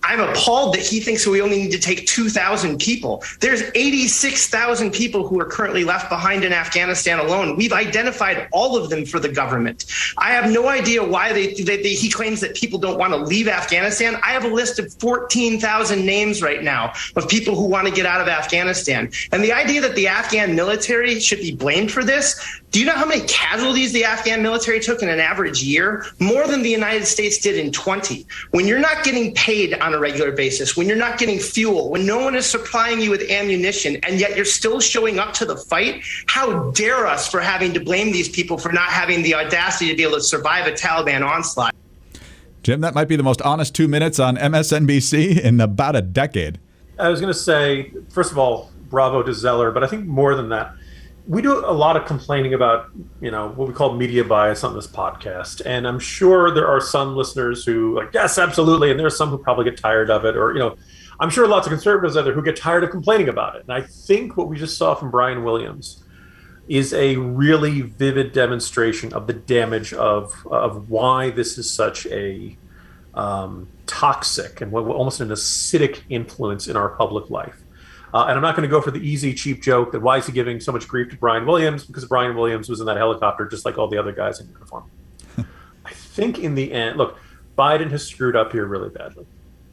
I'm 0.03 0.21
appalled 0.21 0.75
that 0.75 0.83
he 0.83 1.01
thinks 1.01 1.27
we 1.27 1.41
only 1.41 1.63
need 1.63 1.73
to 1.73 1.79
take 1.79 2.07
2,000 2.07 2.79
people. 2.79 3.23
There's 3.41 3.63
86,000 3.75 4.91
people 4.93 5.27
who 5.27 5.41
are 5.41 5.45
currently 5.45 5.85
left 5.85 6.09
behind 6.09 6.45
in 6.45 6.53
Afghanistan 6.53 7.21
alone. 7.21 7.57
We've 7.57 7.73
identified 7.73 8.49
all 8.53 8.77
of 8.77 8.91
them 8.91 9.07
for 9.07 9.21
the 9.21 9.29
government. 9.29 9.87
I 10.19 10.33
have 10.33 10.51
no 10.51 10.69
idea 10.69 11.05
why 11.05 11.33
they, 11.33 11.55
they, 11.55 11.83
they 11.83 11.95
he 11.95 12.11
claims 12.11 12.41
that 12.41 12.57
people 12.57 12.79
don't 12.79 12.99
want 12.99 13.13
to 13.13 13.19
leave 13.19 13.47
Afghanistan. 13.47 14.17
I 14.23 14.33
have 14.33 14.45
a 14.45 14.49
list 14.49 14.79
of 14.79 14.93
14,000 14.95 16.05
names 16.05 16.43
right 16.43 16.63
now 16.63 16.93
of 17.15 17.29
people 17.29 17.55
who 17.55 17.67
want 17.67 17.87
to 17.87 17.95
get 17.95 18.07
out 18.07 18.21
of 18.21 18.27
Afghanistan. 18.33 19.11
And 19.31 19.45
the 19.45 19.53
idea 19.53 19.81
that 19.83 19.95
the 19.95 20.09
Afghan 20.09 20.55
military 20.55 21.21
should 21.21 21.41
be 21.41 21.55
blamed 21.55 21.93
for 21.93 22.03
this, 22.03 22.41
do 22.73 22.81
you 22.81 22.87
know 22.87 22.93
how 22.93 23.05
many 23.05 23.21
casualties 23.27 23.93
the 23.93 24.05
Afghan 24.05 24.43
military 24.43 24.81
took 24.81 25.03
in 25.03 25.11
an 25.11 25.21
average 25.21 25.63
year? 25.63 26.07
More 26.19 26.47
than 26.47 26.63
the 26.63 26.71
United 26.71 27.05
States 27.05 27.39
did 27.39 27.57
in 27.57 27.71
20. 27.71 28.27
When 28.53 28.67
you're 28.67 28.81
not 28.81 29.05
getting 29.05 29.35
paid 29.35 29.75
on 29.75 29.93
a 29.93 29.99
regular 29.99 30.33
basis, 30.33 30.75
when 30.75 30.89
you're 30.89 30.97
not 30.97 31.19
getting 31.19 31.39
fuel, 31.39 31.91
when 31.91 32.07
no 32.07 32.19
one 32.19 32.35
is 32.35 32.47
supplying 32.47 33.01
you 33.01 33.11
with 33.11 33.31
ammunition, 33.31 33.97
and 34.05 34.19
yet 34.19 34.37
you're 34.37 34.47
still 34.47 34.81
showing 34.81 35.19
up 35.19 35.35
to 35.35 35.45
the 35.45 35.57
fight, 35.57 36.03
how 36.27 36.71
dare 36.71 37.07
us 37.07 37.29
for 37.29 37.41
having 37.41 37.75
to 37.75 37.81
blame 37.81 38.11
these 38.11 38.31
people 38.31 38.57
for 38.57 38.73
not 38.73 38.89
having 38.89 39.23
the 39.23 39.35
audacity 39.35 39.91
to 39.91 39.97
be 39.97 40.03
able 40.03 40.17
to 40.17 40.23
survive 40.23 40.67
a 40.67 40.73
Taliban 40.73 41.29
onslaught? 41.29 41.75
Jim, 42.63 42.81
that 42.81 42.95
might 42.95 43.09
be 43.09 43.17
the 43.17 43.23
most 43.23 43.43
honest 43.43 43.75
two 43.75 43.89
minutes 43.89 44.19
on 44.19 44.37
MSNBC 44.37 45.41
in 45.41 45.61
about 45.61 45.97
a 45.97 46.03
decade. 46.03 46.59
I 47.03 47.09
was 47.09 47.21
going 47.21 47.33
to 47.33 47.39
say, 47.39 47.93
first 48.11 48.31
of 48.31 48.39
all, 48.39 48.71
bravo 48.89 49.23
to 49.23 49.35
Zeller, 49.35 49.73
but 49.73 49.83
I 49.83 49.89
think 49.89 50.07
more 50.07 50.37
than 50.37 50.51
that, 50.51 50.75
we 51.27 51.43
do 51.43 51.59
a 51.59 51.73
lot 51.73 51.97
of 51.97 52.05
complaining 52.05 52.55
about, 52.55 52.91
you 53.21 53.31
know, 53.31 53.49
what 53.51 53.67
we 53.67 53.75
call 53.75 53.95
media 53.95 54.25
bias 54.25 54.63
on 54.63 54.75
this 54.75 54.87
podcast, 54.87 55.63
and 55.67 55.87
I'm 55.87 55.99
sure 55.99 56.53
there 56.53 56.67
are 56.67 56.81
some 56.81 57.17
listeners 57.17 57.65
who 57.65 57.97
like, 57.97 58.11
yes, 58.15 58.39
absolutely, 58.39 58.91
and 58.91 58.99
there 58.99 59.07
are 59.07 59.11
some 59.11 59.31
who 59.31 59.39
probably 59.39 59.65
get 59.65 59.77
tired 59.77 60.11
of 60.11 60.25
it, 60.25 60.37
or 60.37 60.53
you 60.53 60.61
know, 60.61 60.77
I'm 61.21 61.31
sure 61.31 61.47
lots 61.47 61.67
of 61.67 61.73
conservatives 61.73 62.17
out 62.17 62.25
there 62.25 62.35
who 62.35 62.43
get 62.43 62.57
tired 62.57 62.85
of 62.85 62.91
complaining 62.91 63.29
about 63.29 63.57
it. 63.57 63.63
And 63.63 63.73
I 63.73 63.83
think 63.83 64.37
what 64.37 64.49
we 64.49 64.59
just 64.59 64.77
saw 64.77 64.95
from 64.95 65.11
Brian 65.11 65.45
Williams 65.45 66.05
is 66.69 66.93
a 66.95 67.17
really 67.17 67.83
vivid 67.83 68.33
demonstration 68.33 69.13
of 69.13 69.27
the 69.27 69.33
damage 69.33 69.93
of 69.93 70.33
of 70.47 70.89
why 70.89 71.31
this 71.31 71.59
is 71.59 71.73
such 71.73 72.07
a 72.07 72.57
um, 73.15 73.69
toxic 73.87 74.61
and 74.61 74.73
what, 74.73 74.85
almost 74.85 75.21
an 75.21 75.29
acidic 75.29 76.01
influence 76.09 76.69
in 76.69 76.77
our 76.77 76.91
public 76.91 77.31
life. 77.31 77.63
Uh, 78.15 78.27
and 78.27 78.37
I'm 78.37 78.43
not 78.43 78.55
going 78.55 78.69
to 78.69 78.71
go 78.71 78.81
for 78.81 78.91
the 78.91 79.01
easy, 79.01 79.33
cheap 79.33 79.63
joke 79.63 79.93
that 79.93 80.01
why 80.01 80.19
is 80.19 80.27
he 80.27 80.33
giving 80.33 80.61
so 80.61 80.71
much 80.71 80.87
grief 80.87 81.11
to 81.11 81.17
Brian 81.17 81.47
Williams 81.47 81.85
because 81.85 82.05
Brian 82.05 82.37
Williams 82.37 82.69
was 82.69 82.81
in 82.81 82.87
that 82.87 82.99
helicopter 82.99 83.47
just 83.47 83.65
like 83.65 83.79
all 83.79 83.89
the 83.89 83.97
other 83.99 84.13
guys 84.13 84.41
in 84.41 84.49
uniform. 84.49 84.91
I 85.39 85.93
think 85.93 86.39
in 86.39 86.55
the 86.55 86.73
end, 86.73 86.99
look, 86.99 87.19
Biden 87.57 87.91
has 87.91 88.07
screwed 88.07 88.37
up 88.37 88.53
here 88.53 88.67
really 88.67 88.91
badly. 88.91 89.27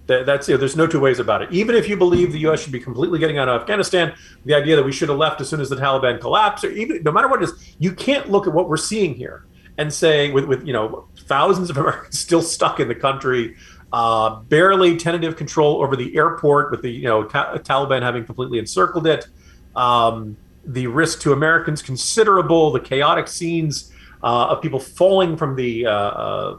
That, 0.07 0.25
that's 0.25 0.47
you 0.47 0.55
know, 0.55 0.57
there's 0.57 0.75
no 0.75 0.87
two 0.87 0.99
ways 0.99 1.19
about 1.19 1.41
it. 1.41 1.51
Even 1.51 1.75
if 1.75 1.87
you 1.87 1.95
believe 1.95 2.31
the 2.31 2.39
U.S. 2.39 2.61
should 2.61 2.71
be 2.71 2.79
completely 2.79 3.19
getting 3.19 3.37
out 3.37 3.47
of 3.47 3.61
Afghanistan, 3.61 4.15
the 4.45 4.55
idea 4.55 4.75
that 4.75 4.83
we 4.83 4.91
should 4.91 5.09
have 5.09 5.17
left 5.17 5.39
as 5.39 5.49
soon 5.49 5.61
as 5.61 5.69
the 5.69 5.75
Taliban 5.75 6.19
collapsed, 6.19 6.63
or 6.63 6.71
even 6.71 7.03
no 7.03 7.11
matter 7.11 7.27
what 7.27 7.43
it 7.43 7.49
is, 7.49 7.75
you 7.77 7.93
can't 7.93 8.29
look 8.29 8.47
at 8.47 8.53
what 8.53 8.67
we're 8.67 8.77
seeing 8.77 9.13
here 9.13 9.45
and 9.79 9.91
say 9.91 10.29
with 10.29 10.45
with 10.45 10.67
you 10.67 10.73
know 10.73 11.07
thousands 11.21 11.71
of 11.71 11.77
Americans 11.83 12.19
still 12.19 12.43
stuck 12.43 12.79
in 12.79 12.87
the 12.87 12.95
country 12.95 13.55
uh, 13.91 14.35
barely 14.41 14.97
tentative 14.97 15.35
control 15.35 15.81
over 15.81 15.95
the 15.95 16.15
airport 16.15 16.71
with 16.71 16.81
the 16.81 16.91
you 16.91 17.05
know 17.05 17.23
ta- 17.23 17.55
Taliban 17.57 18.01
having 18.01 18.23
completely 18.25 18.59
encircled 18.59 19.07
it. 19.07 19.27
Um, 19.75 20.37
the 20.65 20.87
risk 20.87 21.21
to 21.21 21.33
Americans 21.33 21.81
considerable. 21.81 22.71
The 22.71 22.81
chaotic 22.81 23.27
scenes 23.27 23.91
uh, 24.21 24.47
of 24.49 24.61
people 24.61 24.79
falling 24.79 25.37
from 25.37 25.55
the, 25.55 25.87
uh, 25.87 25.91
uh 25.91 26.57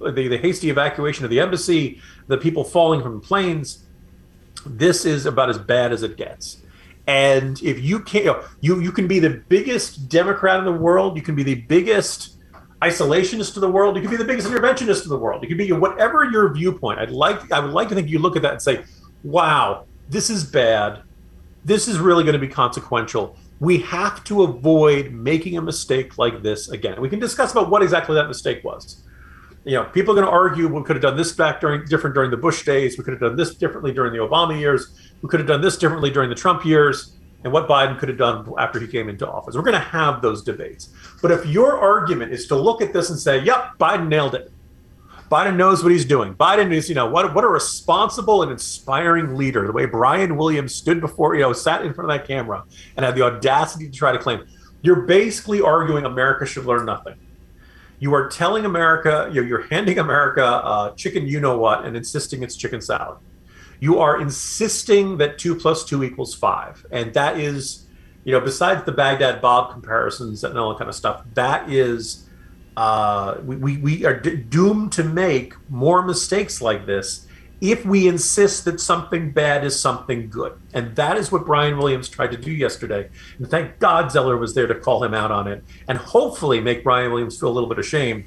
the 0.00 0.28
the 0.28 0.38
hasty 0.38 0.70
evacuation 0.70 1.24
of 1.24 1.30
the 1.30 1.38
embassy. 1.38 2.00
The 2.26 2.38
people 2.38 2.64
falling 2.64 3.02
from 3.02 3.20
planes. 3.20 3.84
This 4.66 5.04
is 5.04 5.26
about 5.26 5.50
as 5.50 5.58
bad 5.58 5.92
as 5.92 6.02
it 6.02 6.16
gets. 6.16 6.61
And 7.06 7.60
if 7.62 7.80
you 7.80 8.00
can, 8.00 8.26
not 8.26 8.44
you 8.60 8.80
you 8.80 8.92
can 8.92 9.08
be 9.08 9.18
the 9.18 9.42
biggest 9.48 10.08
Democrat 10.08 10.58
in 10.60 10.64
the 10.64 10.72
world. 10.72 11.16
You 11.16 11.22
can 11.22 11.34
be 11.34 11.42
the 11.42 11.56
biggest 11.56 12.36
isolationist 12.80 13.54
to 13.54 13.60
the 13.60 13.68
world. 13.68 13.96
You 13.96 14.02
can 14.02 14.10
be 14.10 14.16
the 14.16 14.24
biggest 14.24 14.48
interventionist 14.48 15.04
in 15.04 15.08
the 15.08 15.18
world. 15.18 15.42
You 15.42 15.48
could 15.48 15.58
be 15.58 15.72
whatever 15.72 16.24
your 16.24 16.52
viewpoint. 16.52 17.00
I'd 17.00 17.10
like 17.10 17.50
I 17.50 17.58
would 17.60 17.72
like 17.72 17.88
to 17.88 17.94
think 17.94 18.08
you 18.08 18.18
look 18.20 18.36
at 18.36 18.42
that 18.42 18.52
and 18.52 18.62
say, 18.62 18.84
"Wow, 19.24 19.84
this 20.10 20.30
is 20.30 20.44
bad. 20.44 21.02
This 21.64 21.88
is 21.88 21.98
really 21.98 22.22
going 22.24 22.34
to 22.34 22.40
be 22.40 22.48
consequential. 22.48 23.36
We 23.58 23.78
have 23.78 24.22
to 24.24 24.42
avoid 24.42 25.12
making 25.12 25.56
a 25.56 25.62
mistake 25.62 26.18
like 26.18 26.42
this 26.42 26.68
again." 26.70 27.00
We 27.00 27.08
can 27.08 27.18
discuss 27.18 27.50
about 27.50 27.68
what 27.68 27.82
exactly 27.82 28.14
that 28.14 28.28
mistake 28.28 28.62
was. 28.62 29.01
You 29.64 29.74
know, 29.74 29.84
people 29.84 30.12
are 30.12 30.16
going 30.16 30.26
to 30.26 30.32
argue 30.32 30.66
we 30.66 30.82
could 30.82 30.96
have 30.96 31.02
done 31.02 31.16
this 31.16 31.32
back 31.32 31.60
during 31.60 31.84
different 31.86 32.14
during 32.14 32.30
the 32.30 32.36
Bush 32.36 32.64
days. 32.64 32.98
We 32.98 33.04
could 33.04 33.12
have 33.12 33.20
done 33.20 33.36
this 33.36 33.54
differently 33.54 33.92
during 33.92 34.12
the 34.12 34.18
Obama 34.18 34.58
years. 34.58 34.90
We 35.22 35.28
could 35.28 35.38
have 35.38 35.46
done 35.46 35.60
this 35.60 35.76
differently 35.76 36.10
during 36.10 36.30
the 36.30 36.34
Trump 36.34 36.64
years 36.64 37.16
and 37.44 37.52
what 37.52 37.68
Biden 37.68 37.98
could 37.98 38.08
have 38.08 38.18
done 38.18 38.52
after 38.58 38.80
he 38.80 38.86
came 38.86 39.08
into 39.08 39.28
office. 39.28 39.54
We're 39.54 39.62
going 39.62 39.74
to 39.74 39.78
have 39.78 40.20
those 40.20 40.42
debates. 40.42 40.90
But 41.20 41.30
if 41.30 41.46
your 41.46 41.78
argument 41.78 42.32
is 42.32 42.46
to 42.48 42.56
look 42.56 42.82
at 42.82 42.92
this 42.92 43.10
and 43.10 43.18
say, 43.18 43.38
yep, 43.42 43.78
Biden 43.78 44.08
nailed 44.08 44.34
it. 44.34 44.52
Biden 45.30 45.56
knows 45.56 45.82
what 45.82 45.92
he's 45.92 46.04
doing. 46.04 46.34
Biden 46.34 46.72
is, 46.72 46.90
you 46.90 46.94
know, 46.94 47.06
what 47.06 47.34
what 47.34 47.42
a 47.42 47.48
responsible 47.48 48.42
and 48.42 48.52
inspiring 48.52 49.34
leader. 49.34 49.66
The 49.66 49.72
way 49.72 49.86
Brian 49.86 50.36
Williams 50.36 50.74
stood 50.74 51.00
before, 51.00 51.34
you 51.34 51.40
know, 51.40 51.52
sat 51.54 51.86
in 51.86 51.94
front 51.94 52.10
of 52.10 52.18
that 52.18 52.26
camera 52.26 52.64
and 52.96 53.06
had 53.06 53.14
the 53.14 53.22
audacity 53.22 53.88
to 53.88 53.96
try 53.96 54.12
to 54.12 54.18
claim. 54.18 54.44
You're 54.82 55.02
basically 55.02 55.62
arguing 55.62 56.04
America 56.04 56.44
should 56.44 56.66
learn 56.66 56.84
nothing. 56.84 57.14
You 58.02 58.12
are 58.14 58.28
telling 58.28 58.64
America, 58.64 59.30
you're, 59.32 59.46
you're 59.46 59.66
handing 59.68 59.98
America 59.98 60.44
uh, 60.44 60.90
chicken 60.94 61.26
you 61.26 61.38
know 61.40 61.56
what 61.56 61.84
and 61.84 61.96
insisting 61.96 62.42
it's 62.42 62.56
chicken 62.56 62.80
salad 62.80 63.18
you 63.82 63.98
are 63.98 64.20
insisting 64.20 65.16
that 65.16 65.38
two 65.38 65.56
plus 65.56 65.84
two 65.84 66.04
equals 66.04 66.32
five. 66.36 66.86
And 66.92 67.12
that 67.14 67.36
is, 67.36 67.88
you 68.22 68.30
know, 68.30 68.38
besides 68.38 68.84
the 68.84 68.92
Baghdad 68.92 69.42
Bob 69.42 69.72
comparisons 69.72 70.44
and 70.44 70.56
all 70.56 70.68
that 70.68 70.78
kind 70.78 70.88
of 70.88 70.94
stuff, 70.94 71.24
that 71.34 71.68
is, 71.68 72.28
uh, 72.76 73.38
we, 73.44 73.78
we, 73.78 74.04
are 74.04 74.14
d- 74.14 74.36
doomed 74.36 74.92
to 74.92 75.02
make 75.02 75.54
more 75.68 76.00
mistakes 76.00 76.62
like 76.62 76.86
this 76.86 77.26
if 77.62 77.84
we 77.86 78.08
insist 78.08 78.64
that 78.64 78.80
something 78.80 79.30
bad 79.30 79.64
is 79.64 79.80
something 79.80 80.28
good. 80.28 80.60
And 80.74 80.96
that 80.96 81.16
is 81.16 81.30
what 81.30 81.46
Brian 81.46 81.78
Williams 81.78 82.08
tried 82.08 82.32
to 82.32 82.36
do 82.36 82.50
yesterday. 82.50 83.08
And 83.38 83.48
thank 83.48 83.78
God 83.78 84.10
Zeller 84.10 84.36
was 84.36 84.52
there 84.52 84.66
to 84.66 84.74
call 84.74 85.04
him 85.04 85.14
out 85.14 85.30
on 85.30 85.46
it 85.46 85.62
and 85.86 85.96
hopefully 85.96 86.60
make 86.60 86.82
Brian 86.82 87.12
Williams 87.12 87.38
feel 87.38 87.50
a 87.50 87.54
little 87.54 87.68
bit 87.68 87.78
ashamed, 87.78 88.24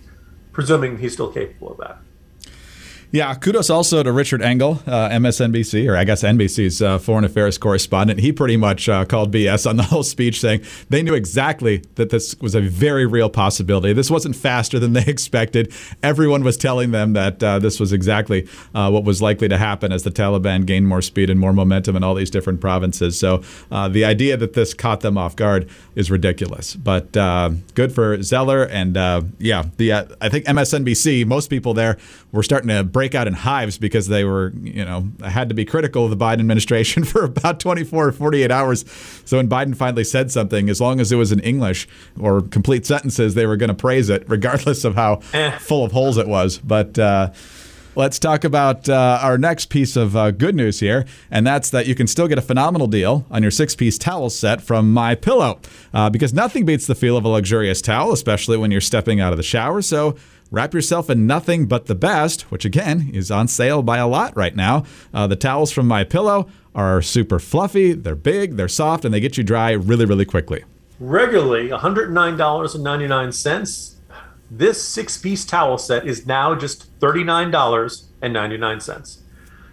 presuming 0.54 0.98
he's 0.98 1.12
still 1.12 1.34
capable 1.34 1.74
of 1.74 1.78
that. 1.80 2.00
Yeah, 3.16 3.34
kudos 3.34 3.70
also 3.70 4.04
to 4.04 4.12
Richard 4.12 4.42
Engel, 4.42 4.82
uh, 4.86 5.08
MSNBC, 5.08 5.90
or 5.90 5.96
I 5.96 6.04
guess 6.04 6.22
NBC's 6.22 6.82
uh, 6.82 7.00
foreign 7.00 7.24
affairs 7.24 7.58
correspondent. 7.58 8.20
He 8.20 8.34
pretty 8.34 8.58
much 8.58 8.90
uh, 8.90 9.06
called 9.06 9.34
BS 9.34 9.66
on 9.70 9.78
the 9.78 9.84
whole 9.94 10.04
speech, 10.04 10.42
saying 10.42 10.64
they 10.90 11.02
knew 11.02 11.14
exactly 11.14 11.78
that 11.96 12.10
this 12.10 12.38
was 12.42 12.56
a 12.56 12.60
very 12.60 13.06
real 13.06 13.30
possibility. 13.30 13.94
This 13.94 14.12
wasn't 14.12 14.36
faster 14.36 14.80
than 14.80 14.92
they 15.00 15.06
expected. 15.06 15.72
Everyone 16.04 16.44
was 16.44 16.58
telling 16.58 16.92
them 16.92 17.14
that 17.14 17.42
uh, 17.42 17.58
this 17.58 17.80
was 17.80 17.94
exactly 17.94 18.50
uh, 18.74 18.90
what 18.90 19.06
was 19.06 19.22
likely 19.22 19.48
to 19.48 19.58
happen 19.58 19.94
as 19.94 20.04
the 20.04 20.12
Taliban 20.12 20.66
gained 20.66 20.90
more 20.90 21.02
speed 21.02 21.30
and 21.30 21.40
more 21.40 21.54
momentum 21.54 21.96
in 21.96 22.04
all 22.04 22.16
these 22.16 22.30
different 22.30 22.60
provinces. 22.60 23.18
So 23.18 23.42
uh, 23.72 23.88
the 23.88 24.04
idea 24.04 24.36
that 24.36 24.56
this 24.56 24.74
caught 24.74 25.00
them 25.00 25.18
off 25.18 25.38
guard 25.38 25.70
is 25.96 26.12
ridiculous. 26.12 26.76
But 26.76 27.14
good 27.14 27.96
for 27.96 28.22
Zeller, 28.22 28.66
and 28.66 28.98
yeah, 29.40 29.64
the 29.78 29.94
I 29.94 30.28
think 30.28 30.44
MSNBC. 30.48 31.26
Most 31.26 31.50
people 31.50 31.74
there 31.74 31.98
were 32.34 32.44
starting 32.44 32.68
to 32.68 32.84
break 32.84 33.05
break 33.06 33.14
out 33.14 33.28
in 33.28 33.34
hives 33.34 33.78
because 33.78 34.08
they 34.08 34.24
were, 34.24 34.52
you 34.64 34.84
know, 34.84 35.08
had 35.24 35.48
to 35.48 35.54
be 35.54 35.64
critical 35.64 36.06
of 36.06 36.10
the 36.10 36.18
Biden 36.18 36.40
administration 36.40 37.04
for 37.12 37.24
about 37.24 37.60
24 37.60 38.08
or 38.08 38.12
48 38.12 38.50
hours. 38.50 38.84
So 39.26 39.38
when 39.38 39.48
Biden 39.48 39.76
finally 39.76 40.04
said 40.04 40.32
something, 40.32 40.70
as 40.70 40.82
long 40.82 41.00
as 41.00 41.12
it 41.12 41.18
was 41.18 41.32
in 41.32 41.40
English 41.42 41.88
or 42.20 42.42
complete 42.42 42.84
sentences, 42.84 43.36
they 43.36 43.46
were 43.46 43.58
going 43.58 43.70
to 43.70 43.76
praise 43.76 44.10
it, 44.10 44.24
regardless 44.28 44.86
of 44.86 44.96
how 44.96 45.22
eh. 45.34 45.52
full 45.60 45.86
of 45.86 45.92
holes 45.92 46.18
it 46.18 46.28
was. 46.28 46.58
But, 46.58 46.98
uh, 46.98 47.32
Let's 47.98 48.20
talk 48.20 48.44
about 48.44 48.90
uh, 48.90 49.20
our 49.22 49.38
next 49.38 49.68
piece 49.68 49.96
of 49.96 50.18
uh, 50.18 50.32
good 50.32 50.54
news 50.54 50.82
here, 50.82 51.06
and 51.32 51.48
that's 51.48 51.70
that 51.70 51.88
you 51.88 51.96
can 51.96 52.08
still 52.08 52.28
get 52.28 52.38
a 52.38 52.42
phenomenal 52.42 52.88
deal 52.88 53.26
on 53.32 53.42
your 53.42 53.52
six-piece 53.52 53.98
towel 53.98 54.30
set 54.30 54.62
from 54.62 54.92
My 54.92 55.16
Pillow, 55.16 55.62
uh, 55.94 56.10
because 56.10 56.34
nothing 56.34 56.66
beats 56.66 56.88
the 56.88 56.94
feel 56.94 57.16
of 57.16 57.24
a 57.24 57.30
luxurious 57.30 57.82
towel, 57.82 58.12
especially 58.12 58.58
when 58.58 58.70
you're 58.70 58.82
stepping 58.82 59.22
out 59.22 59.32
of 59.32 59.38
the 59.38 59.44
shower. 59.44 59.82
So 59.82 60.18
Wrap 60.52 60.76
yourself 60.76 61.10
in 61.10 61.26
nothing 61.26 61.66
but 61.66 61.88
the 61.88 61.96
best, 61.96 62.52
which 62.52 62.66
again 62.66 63.10
is 63.14 63.32
on 63.32 63.48
sale 63.48 63.82
by 63.82 63.98
a 63.98 64.08
lot 64.08 64.38
right 64.38 64.56
now. 64.56 64.84
Uh, 65.14 65.26
the 65.26 65.36
towels 65.36 65.72
from 65.72 65.88
My 65.88 66.04
Pillow 66.04 66.48
are 66.76 67.02
super 67.02 67.40
fluffy, 67.40 67.94
they're 67.94 68.14
big, 68.16 68.56
they're 68.56 68.68
soft, 68.68 69.04
and 69.06 69.14
they 69.14 69.20
get 69.20 69.38
you 69.38 69.44
dry 69.44 69.72
really, 69.72 70.06
really 70.06 70.26
quickly. 70.26 70.64
Regularly 71.00 71.70
$109.99. 71.70 73.96
This 74.52 74.84
six 74.84 75.18
piece 75.18 75.44
towel 75.44 75.80
set 75.80 76.06
is 76.06 76.28
now 76.28 76.54
just 76.54 77.00
$39.99. 77.00 79.18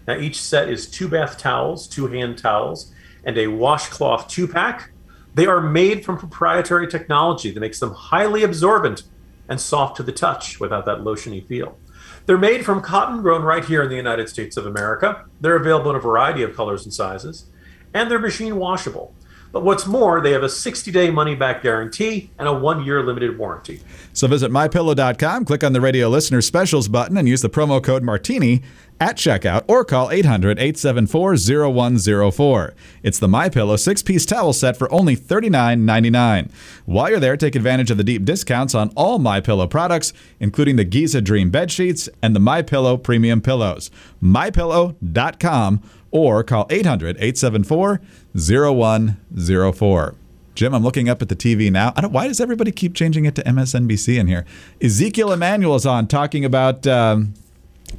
Now, 0.08 0.16
each 0.16 0.40
set 0.40 0.70
is 0.70 0.88
two 0.88 1.08
bath 1.08 1.37
towels, 1.38 1.87
two 1.87 2.08
hand 2.08 2.38
towels, 2.38 2.90
and 3.24 3.37
a 3.37 3.48
washcloth 3.48 4.28
two 4.28 4.48
pack. 4.48 4.92
They 5.35 5.44
are 5.46 5.61
made 5.61 6.02
from 6.04 6.16
proprietary 6.18 6.88
technology 6.88 7.52
that 7.52 7.61
makes 7.61 7.78
them 7.78 7.92
highly 7.92 8.42
absorbent 8.42 9.02
and 9.48 9.61
soft 9.61 9.96
to 9.96 10.02
the 10.02 10.12
touch 10.12 10.61
without 10.61 10.85
that 10.87 10.98
lotiony 10.98 11.46
feel. 11.46 11.78
They're 12.26 12.38
made 12.38 12.64
from 12.64 12.81
cotton 12.81 13.22
grown 13.22 13.42
right 13.42 13.64
here 13.64 13.83
in 13.83 13.88
the 13.88 13.96
United 13.96 14.28
States 14.28 14.57
of 14.57 14.66
America. 14.66 15.24
They're 15.40 15.57
available 15.57 15.90
in 15.90 15.96
a 15.96 16.00
variety 16.00 16.42
of 16.42 16.55
colors 16.55 16.85
and 16.85 16.94
sizes, 16.94 17.46
and 17.92 18.11
they're 18.11 18.18
machine 18.18 18.57
washable. 18.57 19.14
But 19.52 19.64
what's 19.64 19.86
more, 19.86 20.22
they 20.22 20.32
have 20.32 20.42
a 20.42 20.48
60 20.48 20.90
day 20.90 21.10
money 21.10 21.34
back 21.34 21.62
guarantee 21.62 22.30
and 22.38 22.48
a 22.48 22.52
one 22.52 22.84
year 22.84 23.02
limited 23.02 23.38
warranty. 23.38 23.80
So 24.14 24.26
visit 24.26 24.50
mypillow.com, 24.50 25.44
click 25.44 25.62
on 25.62 25.74
the 25.74 25.80
radio 25.80 26.08
listener 26.08 26.40
specials 26.40 26.88
button, 26.88 27.18
and 27.18 27.28
use 27.28 27.42
the 27.42 27.50
promo 27.50 27.82
code 27.82 28.02
Martini 28.02 28.62
at 28.98 29.16
checkout 29.16 29.64
or 29.68 29.84
call 29.84 30.10
800 30.10 30.58
874 30.58 31.36
0104. 31.36 32.74
It's 33.02 33.18
the 33.18 33.28
My 33.28 33.48
Pillow 33.48 33.76
six 33.76 34.02
piece 34.02 34.24
towel 34.24 34.52
set 34.52 34.76
for 34.76 34.90
only 34.92 35.16
$39.99. 35.16 36.50
While 36.86 37.10
you're 37.10 37.20
there, 37.20 37.36
take 37.36 37.54
advantage 37.54 37.90
of 37.90 37.98
the 37.98 38.04
deep 38.04 38.24
discounts 38.24 38.74
on 38.74 38.90
all 38.96 39.18
My 39.18 39.40
Pillow 39.40 39.66
products, 39.66 40.12
including 40.40 40.76
the 40.76 40.84
Giza 40.84 41.20
Dream 41.20 41.50
bed 41.50 41.70
sheets 41.70 42.08
and 42.22 42.34
the 42.34 42.40
My 42.40 42.62
Pillow 42.62 42.96
premium 42.96 43.42
pillows. 43.42 43.90
MyPillow.com 44.22 45.82
or 46.12 46.44
call 46.44 46.66
800 46.70 47.16
874 47.16 48.01
0104. 48.35 50.14
Jim, 50.55 50.75
I'm 50.75 50.83
looking 50.83 51.09
up 51.09 51.22
at 51.22 51.29
the 51.31 51.37
TV 51.37 51.72
now. 51.72 51.92
why 52.09 52.29
does 52.29 52.40
everybody 52.40 52.70
keep 52.70 52.94
changing 52.94 53.25
it 53.25 53.35
to 53.37 53.42
MSNBC 53.42 54.18
in 54.18 54.27
here? 54.27 54.44
Ezekiel 54.83 55.33
Emanuel 55.33 55.75
is 55.75 55.87
on 55.87 56.07
talking 56.07 56.44
about 56.44 56.87
um, 56.87 57.33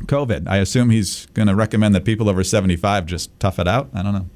COVID. 0.06 0.48
I 0.48 0.58
assume 0.58 0.92
he's 0.92 1.26
going 1.34 1.48
to 1.48 1.56
recommend 1.56 1.96
that 1.96 2.06
people 2.06 2.30
over 2.30 2.44
75 2.44 3.08
just 3.08 3.38
tough 3.40 3.58
it 3.60 3.68
out. 3.68 3.90
I 3.94 4.04
don't 4.04 4.14
know. 4.14 4.30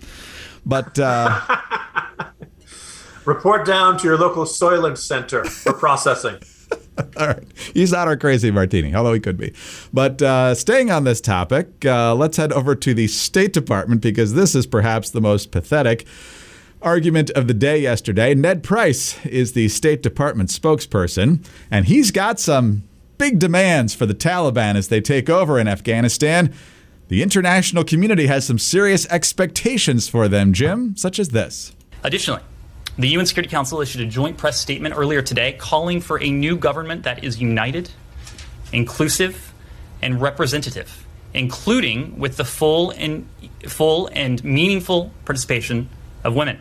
But. 0.66 0.98
Uh, 1.00 1.40
Report 3.26 3.66
down 3.66 3.98
to 3.98 4.08
your 4.08 4.18
local 4.18 4.46
Soylent 4.46 4.98
Center 4.98 5.44
for 5.44 5.74
processing. 5.74 6.38
All 7.18 7.28
right. 7.28 7.44
He's 7.74 7.92
not 7.92 8.08
our 8.08 8.18
crazy 8.18 8.52
martini, 8.52 8.94
although 8.96 9.14
he 9.14 9.20
could 9.20 9.38
be. 9.38 9.54
But 9.94 10.22
uh, 10.22 10.56
staying 10.56 10.92
on 10.92 11.04
this 11.04 11.22
topic, 11.22 11.86
uh, 11.86 12.16
let's 12.16 12.38
head 12.38 12.52
over 12.52 12.76
to 12.76 12.94
the 12.94 13.08
State 13.08 13.54
Department 13.54 14.02
because 14.02 14.34
this 14.34 14.56
is 14.56 14.66
perhaps 14.66 15.10
the 15.10 15.22
most 15.22 15.52
pathetic 15.52 16.06
argument 16.82 17.30
of 17.32 17.48
the 17.48 17.54
day 17.54 17.80
yesterday. 17.80 18.34
Ned 18.34 18.64
Price 18.64 19.24
is 19.26 19.54
the 19.54 19.68
State 19.70 20.02
Department 20.02 20.50
spokesperson, 20.50 21.46
and 21.72 21.86
he's 21.86 22.12
got 22.12 22.40
some 22.40 22.84
big 23.18 23.40
demands 23.40 23.96
for 23.96 24.06
the 24.06 24.14
Taliban 24.14 24.76
as 24.76 24.88
they 24.88 25.02
take 25.02 25.30
over 25.30 25.60
in 25.60 25.68
Afghanistan. 25.68 26.54
The 27.08 27.24
international 27.24 27.84
community 27.84 28.28
has 28.28 28.46
some 28.46 28.60
serious 28.60 29.08
expectations 29.08 30.08
for 30.08 30.28
them, 30.28 30.54
Jim, 30.54 30.96
such 30.96 31.20
as 31.20 31.30
this. 31.30 31.74
Additionally, 32.04 32.42
the 32.98 33.10
UN 33.10 33.26
Security 33.28 33.50
Council 33.50 33.80
issued 33.82 34.02
a 34.02 34.06
joint 34.06 34.38
press 34.38 34.60
statement 34.60 34.96
earlier 34.98 35.22
today 35.22 35.54
calling 35.54 36.02
for 36.02 36.22
a 36.22 36.32
new 36.32 36.58
government 36.58 37.04
that 37.04 37.24
is 37.24 37.40
united, 37.40 37.92
inclusive, 38.74 39.54
and 40.02 40.20
representative, 40.20 41.06
including 41.34 42.18
with 42.18 42.38
the 42.38 42.46
full 42.46 42.92
and 42.92 43.28
full 43.68 44.10
and 44.14 44.44
meaningful 44.44 45.12
participation 45.26 45.90
of 46.24 46.36
women. 46.36 46.60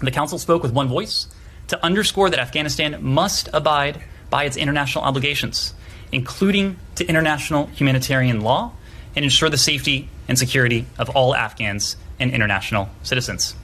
The 0.00 0.10
council 0.10 0.38
spoke 0.38 0.62
with 0.62 0.72
one 0.72 0.88
voice 0.88 1.28
to 1.68 1.82
underscore 1.84 2.28
that 2.30 2.38
Afghanistan 2.38 2.98
must 3.02 3.48
abide 3.52 4.02
by 4.28 4.44
its 4.44 4.56
international 4.56 5.04
obligations, 5.04 5.72
including 6.12 6.78
to 6.96 7.06
international 7.06 7.66
humanitarian 7.66 8.42
law, 8.42 8.72
and 9.16 9.24
ensure 9.24 9.48
the 9.48 9.58
safety 9.58 10.08
and 10.28 10.38
security 10.38 10.84
of 10.98 11.08
all 11.10 11.34
Afghans 11.34 11.96
and 12.20 12.32
international 12.32 12.90
citizens. 13.02 13.54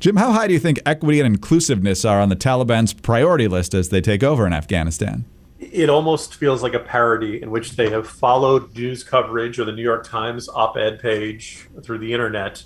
Jim, 0.00 0.16
how 0.16 0.32
high 0.32 0.46
do 0.46 0.54
you 0.54 0.58
think 0.58 0.80
equity 0.86 1.20
and 1.20 1.26
inclusiveness 1.26 2.06
are 2.06 2.22
on 2.22 2.30
the 2.30 2.36
Taliban's 2.36 2.94
priority 2.94 3.46
list 3.46 3.74
as 3.74 3.90
they 3.90 4.00
take 4.00 4.22
over 4.22 4.46
in 4.46 4.54
Afghanistan? 4.54 5.26
It 5.58 5.90
almost 5.90 6.34
feels 6.34 6.62
like 6.62 6.72
a 6.72 6.78
parody 6.78 7.42
in 7.42 7.50
which 7.50 7.72
they 7.72 7.90
have 7.90 8.08
followed 8.08 8.74
news 8.74 9.04
coverage 9.04 9.58
or 9.58 9.66
the 9.66 9.72
New 9.72 9.82
York 9.82 10.06
Times 10.06 10.48
op 10.48 10.78
ed 10.78 11.00
page 11.00 11.68
through 11.82 11.98
the 11.98 12.14
internet 12.14 12.62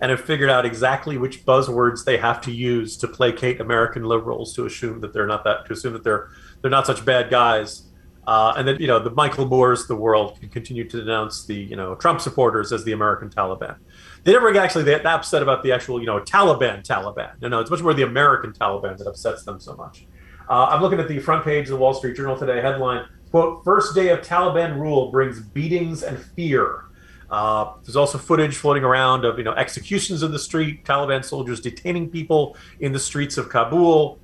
and 0.00 0.10
have 0.10 0.20
figured 0.20 0.50
out 0.50 0.66
exactly 0.66 1.16
which 1.16 1.46
buzzwords 1.46 2.04
they 2.04 2.16
have 2.16 2.40
to 2.40 2.50
use 2.50 2.96
to 2.96 3.06
placate 3.06 3.60
American 3.60 4.02
liberals 4.02 4.52
to 4.56 4.66
assume 4.66 5.00
that 5.02 5.12
they're 5.12 5.28
not 5.28 5.44
that 5.44 5.64
to 5.66 5.74
assume 5.74 5.92
that 5.92 6.02
they're 6.02 6.30
they're 6.62 6.70
not 6.70 6.84
such 6.84 7.04
bad 7.04 7.30
guys. 7.30 7.84
Uh, 8.26 8.54
and 8.56 8.66
then 8.66 8.76
you 8.80 8.88
know 8.88 8.98
the 8.98 9.10
Michael 9.10 9.46
Moores 9.46 9.86
the 9.86 9.94
world 9.94 10.40
can 10.40 10.48
continue 10.48 10.88
to 10.88 10.96
denounce 10.96 11.44
the 11.44 11.54
you 11.54 11.76
know 11.76 11.94
Trump 11.94 12.20
supporters 12.20 12.72
as 12.72 12.82
the 12.82 12.90
American 12.90 13.30
Taliban. 13.30 13.76
They 14.24 14.32
never 14.32 14.56
actually 14.56 14.84
get 14.84 15.04
upset 15.04 15.42
about 15.42 15.62
the 15.62 15.72
actual 15.72 16.00
you 16.00 16.06
know 16.06 16.20
Taliban 16.20 16.86
Taliban. 16.86 17.40
No, 17.40 17.48
no, 17.48 17.60
it's 17.60 17.70
much 17.70 17.82
more 17.82 17.94
the 17.94 18.02
American 18.02 18.52
Taliban 18.52 18.96
that 18.98 19.06
upsets 19.06 19.44
them 19.44 19.58
so 19.58 19.74
much. 19.74 20.06
Uh, 20.48 20.66
I'm 20.66 20.80
looking 20.80 21.00
at 21.00 21.08
the 21.08 21.18
front 21.18 21.44
page 21.44 21.64
of 21.64 21.70
the 21.70 21.76
Wall 21.76 21.94
Street 21.94 22.16
Journal 22.16 22.36
today. 22.36 22.60
Headline: 22.60 23.06
"Quote: 23.30 23.64
First 23.64 23.94
day 23.94 24.10
of 24.10 24.20
Taliban 24.20 24.78
rule 24.78 25.10
brings 25.10 25.40
beatings 25.40 26.02
and 26.02 26.18
fear." 26.18 26.84
Uh, 27.30 27.72
there's 27.82 27.96
also 27.96 28.18
footage 28.18 28.56
floating 28.56 28.84
around 28.84 29.24
of 29.24 29.38
you 29.38 29.44
know 29.44 29.54
executions 29.54 30.22
in 30.22 30.30
the 30.30 30.38
street, 30.38 30.84
Taliban 30.84 31.24
soldiers 31.24 31.60
detaining 31.60 32.08
people 32.10 32.56
in 32.80 32.92
the 32.92 33.00
streets 33.00 33.38
of 33.38 33.48
Kabul 33.48 34.20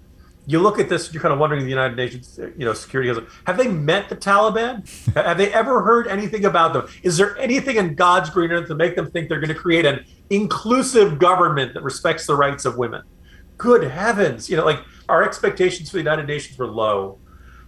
you 0.49 0.61
look 0.61 0.79
at 0.79 0.89
this, 0.89 1.13
you're 1.13 1.23
kind 1.23 1.35
of 1.35 1.39
wondering 1.39 1.63
the 1.63 1.69
United 1.69 1.97
Nations, 1.97 2.41
you 2.57 2.65
know, 2.65 2.73
security 2.73 3.09
has 3.09 3.19
have 3.47 3.59
they 3.59 3.69
met 3.69 4.09
the 4.09 4.17
Taliban? 4.17 4.89
have 5.15 5.37
they 5.37 5.53
ever 5.53 5.83
heard 5.83 6.07
anything 6.07 6.47
about 6.47 6.73
them? 6.73 6.89
Is 7.03 7.19
there 7.19 7.37
anything 7.39 7.77
in 7.77 7.95
God's 7.95 8.31
green 8.31 8.51
earth 8.51 8.69
to 8.69 8.75
make 8.75 8.97
them 8.97 9.11
think 9.11 9.29
they're 9.29 9.41
going 9.41 9.53
to 9.53 9.55
create 9.55 9.85
an 9.85 10.07
inclusive 10.31 11.19
government 11.19 11.75
that 11.75 11.83
respects 11.83 12.27
the 12.27 12.35
rights 12.35 12.65
of 12.65 12.79
women? 12.79 13.03
Good 13.59 13.85
heavens! 13.85 14.49
You 14.49 14.57
know, 14.57 14.65
like 14.65 14.81
our 15.09 15.23
expectations 15.23 15.91
for 15.91 15.99
the 15.99 16.03
United 16.03 16.27
Nations 16.27 16.59
were 16.59 16.67
low, 16.67 17.19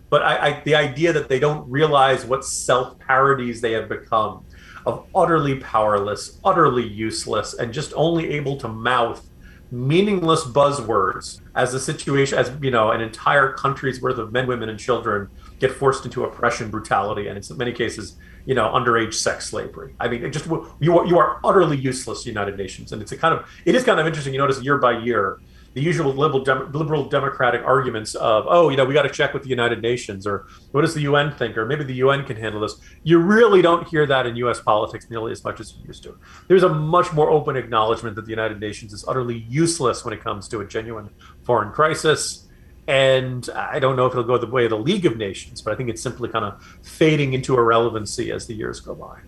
but 0.08 0.22
I, 0.22 0.46
I 0.46 0.62
the 0.64 0.74
idea 0.74 1.12
that 1.12 1.28
they 1.28 1.38
don't 1.38 1.68
realize 1.70 2.24
what 2.24 2.46
self 2.46 2.98
parodies 2.98 3.60
they 3.60 3.72
have 3.72 3.90
become, 3.90 4.46
of 4.86 5.06
utterly 5.14 5.56
powerless, 5.56 6.40
utterly 6.44 6.86
useless, 6.86 7.52
and 7.54 7.74
just 7.74 7.92
only 7.94 8.30
able 8.30 8.56
to 8.58 8.68
mouth 8.68 9.29
meaningless 9.70 10.44
buzzwords 10.44 11.40
as 11.54 11.72
the 11.72 11.78
situation 11.78 12.38
as 12.38 12.50
you 12.60 12.70
know 12.70 12.90
an 12.90 13.00
entire 13.00 13.52
country's 13.52 14.02
worth 14.02 14.18
of 14.18 14.32
men 14.32 14.46
women 14.46 14.68
and 14.68 14.78
children 14.78 15.28
get 15.60 15.70
forced 15.70 16.04
into 16.04 16.24
oppression 16.24 16.70
brutality 16.70 17.28
and 17.28 17.38
in 17.38 17.56
many 17.56 17.72
cases 17.72 18.16
you 18.46 18.54
know 18.54 18.68
underage 18.68 19.14
sex 19.14 19.46
slavery. 19.46 19.94
I 20.00 20.08
mean 20.08 20.24
it 20.24 20.30
just 20.30 20.46
you 20.80 20.98
are 20.98 21.06
you 21.06 21.18
are 21.18 21.40
utterly 21.44 21.76
useless 21.76 22.26
united 22.26 22.56
nations. 22.56 22.92
And 22.92 23.00
it's 23.02 23.12
a 23.12 23.16
kind 23.16 23.34
of 23.34 23.48
it 23.64 23.74
is 23.74 23.84
kind 23.84 24.00
of 24.00 24.06
interesting. 24.06 24.34
You 24.34 24.40
notice 24.40 24.62
year 24.62 24.78
by 24.78 24.98
year 24.98 25.38
the 25.74 25.80
usual 25.80 26.12
liberal, 26.12 26.42
liberal 26.72 27.08
democratic 27.08 27.62
arguments 27.64 28.14
of, 28.16 28.44
oh, 28.48 28.70
you 28.70 28.76
know, 28.76 28.84
we 28.84 28.92
got 28.92 29.02
to 29.02 29.10
check 29.10 29.32
with 29.32 29.44
the 29.44 29.48
United 29.48 29.80
Nations, 29.80 30.26
or 30.26 30.46
what 30.72 30.80
does 30.80 30.94
the 30.94 31.02
UN 31.02 31.32
think, 31.32 31.56
or 31.56 31.64
maybe 31.64 31.84
the 31.84 31.94
UN 31.94 32.24
can 32.24 32.36
handle 32.36 32.60
this. 32.60 32.76
You 33.04 33.18
really 33.18 33.62
don't 33.62 33.86
hear 33.86 34.04
that 34.06 34.26
in 34.26 34.34
U.S. 34.36 34.60
politics 34.60 35.08
nearly 35.08 35.30
as 35.30 35.44
much 35.44 35.60
as 35.60 35.74
you 35.74 35.86
used 35.86 36.02
to. 36.02 36.18
There's 36.48 36.64
a 36.64 36.68
much 36.68 37.12
more 37.12 37.30
open 37.30 37.56
acknowledgement 37.56 38.16
that 38.16 38.24
the 38.24 38.30
United 38.30 38.58
Nations 38.58 38.92
is 38.92 39.04
utterly 39.06 39.46
useless 39.48 40.04
when 40.04 40.12
it 40.12 40.22
comes 40.22 40.48
to 40.48 40.60
a 40.60 40.66
genuine 40.66 41.10
foreign 41.44 41.70
crisis. 41.70 42.48
And 42.88 43.48
I 43.54 43.78
don't 43.78 43.94
know 43.94 44.06
if 44.06 44.12
it'll 44.12 44.24
go 44.24 44.38
the 44.38 44.46
way 44.46 44.64
of 44.64 44.70
the 44.70 44.78
League 44.78 45.06
of 45.06 45.16
Nations, 45.16 45.62
but 45.62 45.72
I 45.72 45.76
think 45.76 45.88
it's 45.88 46.02
simply 46.02 46.28
kind 46.28 46.44
of 46.44 46.60
fading 46.82 47.34
into 47.34 47.56
irrelevancy 47.56 48.32
as 48.32 48.48
the 48.48 48.54
years 48.54 48.80
go 48.80 48.96
by. 48.96 49.20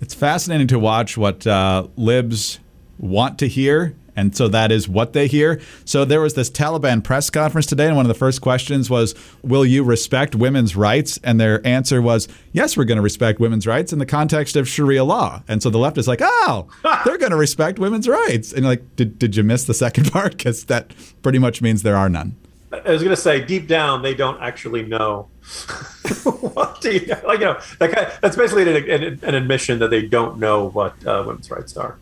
It's 0.00 0.14
fascinating 0.14 0.68
to 0.68 0.78
watch 0.78 1.18
what 1.18 1.46
uh, 1.46 1.88
libs 1.96 2.60
want 2.98 3.38
to 3.40 3.48
hear 3.48 3.94
and 4.18 4.34
so 4.34 4.48
that 4.48 4.72
is 4.72 4.88
what 4.88 5.12
they 5.12 5.28
hear. 5.28 5.60
So 5.84 6.04
there 6.04 6.20
was 6.20 6.34
this 6.34 6.50
Taliban 6.50 7.04
press 7.04 7.30
conference 7.30 7.66
today, 7.66 7.86
and 7.86 7.94
one 7.94 8.04
of 8.04 8.08
the 8.08 8.14
first 8.14 8.40
questions 8.40 8.90
was, 8.90 9.14
Will 9.42 9.64
you 9.64 9.84
respect 9.84 10.34
women's 10.34 10.74
rights? 10.74 11.20
And 11.22 11.40
their 11.40 11.64
answer 11.64 12.02
was, 12.02 12.26
Yes, 12.52 12.76
we're 12.76 12.84
going 12.84 12.96
to 12.96 13.02
respect 13.02 13.38
women's 13.38 13.64
rights 13.64 13.92
in 13.92 14.00
the 14.00 14.06
context 14.06 14.56
of 14.56 14.68
Sharia 14.68 15.04
law. 15.04 15.44
And 15.46 15.62
so 15.62 15.70
the 15.70 15.78
left 15.78 15.98
is 15.98 16.08
like, 16.08 16.18
Oh, 16.20 16.66
they're 17.04 17.16
going 17.16 17.30
to 17.30 17.36
respect 17.36 17.78
women's 17.78 18.08
rights. 18.08 18.52
And 18.52 18.66
like, 18.66 18.96
did, 18.96 19.20
did 19.20 19.36
you 19.36 19.44
miss 19.44 19.64
the 19.64 19.74
second 19.74 20.10
part? 20.12 20.36
Because 20.36 20.64
that 20.64 20.92
pretty 21.22 21.38
much 21.38 21.62
means 21.62 21.84
there 21.84 21.96
are 21.96 22.08
none. 22.08 22.34
I 22.72 22.90
was 22.90 23.02
going 23.02 23.14
to 23.14 23.22
say, 23.22 23.42
deep 23.42 23.68
down, 23.68 24.02
they 24.02 24.14
don't 24.14 24.42
actually 24.42 24.82
know. 24.82 25.28
what 26.40 26.80
do 26.80 26.92
you, 26.92 27.06
like, 27.24 27.38
you 27.38 27.46
know, 27.46 27.58
that 27.78 27.92
kind 27.92 28.06
of, 28.08 28.18
that's 28.20 28.36
basically 28.36 28.62
an, 28.62 28.90
an, 28.90 29.20
an, 29.22 29.34
admission 29.34 29.78
that 29.78 29.88
they 29.88 30.02
don't 30.02 30.38
know 30.38 30.68
what 30.68 30.92
uh, 31.06 31.22
women's 31.24 31.50
rights 31.50 31.78
are. 31.78 31.96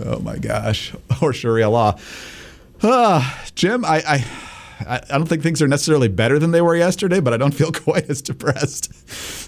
Oh 0.00 0.18
my 0.20 0.38
gosh, 0.38 0.94
or 1.22 1.32
Sharia 1.32 1.68
law. 1.68 1.98
Uh, 2.82 3.36
Jim, 3.54 3.84
I, 3.84 4.02
I 4.06 4.26
I 5.10 5.18
don't 5.18 5.26
think 5.28 5.42
things 5.42 5.62
are 5.62 5.68
necessarily 5.68 6.08
better 6.08 6.38
than 6.38 6.50
they 6.50 6.60
were 6.60 6.76
yesterday, 6.76 7.20
but 7.20 7.32
I 7.32 7.36
don't 7.36 7.54
feel 7.54 7.72
quite 7.72 8.08
as 8.10 8.22
depressed. 8.22 8.92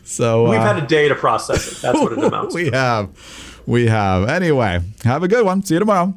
So 0.06 0.50
we've 0.50 0.58
uh, 0.60 0.74
had 0.74 0.82
a 0.82 0.86
day 0.86 1.08
to 1.08 1.14
process 1.14 1.72
it. 1.72 1.82
That's 1.82 1.98
what 1.98 2.12
it 2.12 2.18
amounts. 2.22 2.54
To. 2.54 2.62
We 2.62 2.70
to. 2.70 2.76
have, 2.76 3.62
we 3.66 3.86
have. 3.86 4.28
Anyway, 4.28 4.80
have 5.04 5.22
a 5.22 5.28
good 5.28 5.44
one. 5.44 5.62
See 5.62 5.74
you 5.74 5.80
tomorrow. 5.80 6.14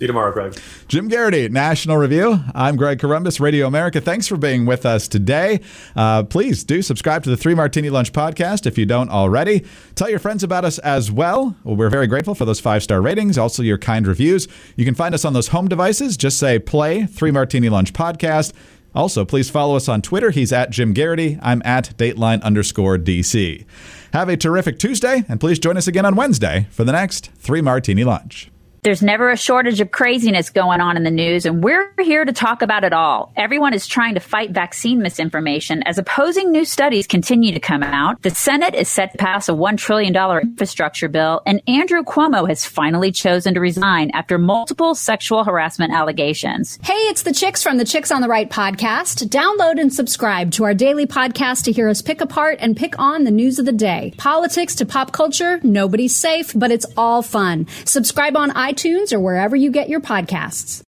See 0.00 0.04
you 0.04 0.06
tomorrow, 0.06 0.32
Greg. 0.32 0.58
Jim 0.88 1.10
Geraghty, 1.10 1.50
National 1.50 1.98
Review. 1.98 2.42
I'm 2.54 2.76
Greg 2.76 2.98
Corombos, 2.98 3.38
Radio 3.38 3.66
America. 3.66 4.00
Thanks 4.00 4.26
for 4.26 4.38
being 4.38 4.64
with 4.64 4.86
us 4.86 5.06
today. 5.06 5.60
Uh, 5.94 6.22
please 6.22 6.64
do 6.64 6.80
subscribe 6.80 7.22
to 7.24 7.28
the 7.28 7.36
Three 7.36 7.54
Martini 7.54 7.90
Lunch 7.90 8.10
podcast 8.10 8.64
if 8.64 8.78
you 8.78 8.86
don't 8.86 9.10
already. 9.10 9.62
Tell 9.96 10.08
your 10.08 10.18
friends 10.18 10.42
about 10.42 10.64
us 10.64 10.78
as 10.78 11.12
well. 11.12 11.54
We're 11.64 11.90
very 11.90 12.06
grateful 12.06 12.34
for 12.34 12.46
those 12.46 12.60
five 12.60 12.82
star 12.82 13.02
ratings, 13.02 13.36
also 13.36 13.62
your 13.62 13.76
kind 13.76 14.06
reviews. 14.06 14.48
You 14.74 14.86
can 14.86 14.94
find 14.94 15.14
us 15.14 15.26
on 15.26 15.34
those 15.34 15.48
home 15.48 15.68
devices. 15.68 16.16
Just 16.16 16.38
say 16.38 16.58
play 16.58 17.04
Three 17.04 17.30
Martini 17.30 17.68
Lunch 17.68 17.92
podcast. 17.92 18.54
Also, 18.94 19.26
please 19.26 19.50
follow 19.50 19.76
us 19.76 19.86
on 19.86 20.00
Twitter. 20.00 20.30
He's 20.30 20.50
at 20.50 20.70
Jim 20.70 20.94
Geraghty. 20.94 21.38
I'm 21.42 21.60
at 21.62 21.94
Dateline 21.98 22.42
underscore 22.42 22.96
DC. 22.96 23.66
Have 24.14 24.30
a 24.30 24.38
terrific 24.38 24.78
Tuesday, 24.78 25.24
and 25.28 25.38
please 25.38 25.58
join 25.58 25.76
us 25.76 25.86
again 25.86 26.06
on 26.06 26.16
Wednesday 26.16 26.68
for 26.70 26.84
the 26.84 26.92
next 26.92 27.32
Three 27.32 27.60
Martini 27.60 28.02
Lunch. 28.02 28.50
There's 28.82 29.02
never 29.02 29.28
a 29.28 29.36
shortage 29.36 29.82
of 29.82 29.90
craziness 29.90 30.48
going 30.48 30.80
on 30.80 30.96
in 30.96 31.02
the 31.02 31.10
news, 31.10 31.44
and 31.44 31.62
we're 31.62 31.92
here 32.00 32.24
to 32.24 32.32
talk 32.32 32.62
about 32.62 32.82
it 32.82 32.94
all. 32.94 33.30
Everyone 33.36 33.74
is 33.74 33.86
trying 33.86 34.14
to 34.14 34.20
fight 34.20 34.52
vaccine 34.52 35.02
misinformation 35.02 35.82
as 35.82 35.98
opposing 35.98 36.50
new 36.50 36.64
studies 36.64 37.06
continue 37.06 37.52
to 37.52 37.60
come 37.60 37.82
out. 37.82 38.22
The 38.22 38.30
Senate 38.30 38.74
is 38.74 38.88
set 38.88 39.12
to 39.12 39.18
pass 39.18 39.50
a 39.50 39.52
$1 39.52 39.76
trillion 39.76 40.16
infrastructure 40.16 41.08
bill, 41.08 41.42
and 41.44 41.60
Andrew 41.68 42.02
Cuomo 42.02 42.48
has 42.48 42.64
finally 42.64 43.12
chosen 43.12 43.52
to 43.52 43.60
resign 43.60 44.12
after 44.14 44.38
multiple 44.38 44.94
sexual 44.94 45.44
harassment 45.44 45.92
allegations. 45.92 46.78
Hey, 46.82 46.94
it's 46.94 47.22
the 47.22 47.34
chicks 47.34 47.62
from 47.62 47.76
the 47.76 47.84
Chicks 47.84 48.10
on 48.10 48.22
the 48.22 48.28
Right 48.28 48.48
podcast. 48.48 49.28
Download 49.28 49.78
and 49.78 49.92
subscribe 49.92 50.52
to 50.52 50.64
our 50.64 50.72
daily 50.72 51.06
podcast 51.06 51.64
to 51.64 51.72
hear 51.72 51.90
us 51.90 52.00
pick 52.00 52.22
apart 52.22 52.56
and 52.62 52.74
pick 52.74 52.98
on 52.98 53.24
the 53.24 53.30
news 53.30 53.58
of 53.58 53.66
the 53.66 53.72
day. 53.72 54.14
Politics 54.16 54.74
to 54.76 54.86
pop 54.86 55.12
culture, 55.12 55.60
nobody's 55.62 56.16
safe, 56.16 56.54
but 56.56 56.70
it's 56.70 56.86
all 56.96 57.20
fun. 57.20 57.66
Subscribe 57.84 58.38
on 58.38 58.48
iTunes 58.52 58.69
iTunes 58.70 59.12
or 59.12 59.20
wherever 59.20 59.56
you 59.56 59.70
get 59.70 59.88
your 59.88 60.00
podcasts. 60.00 60.82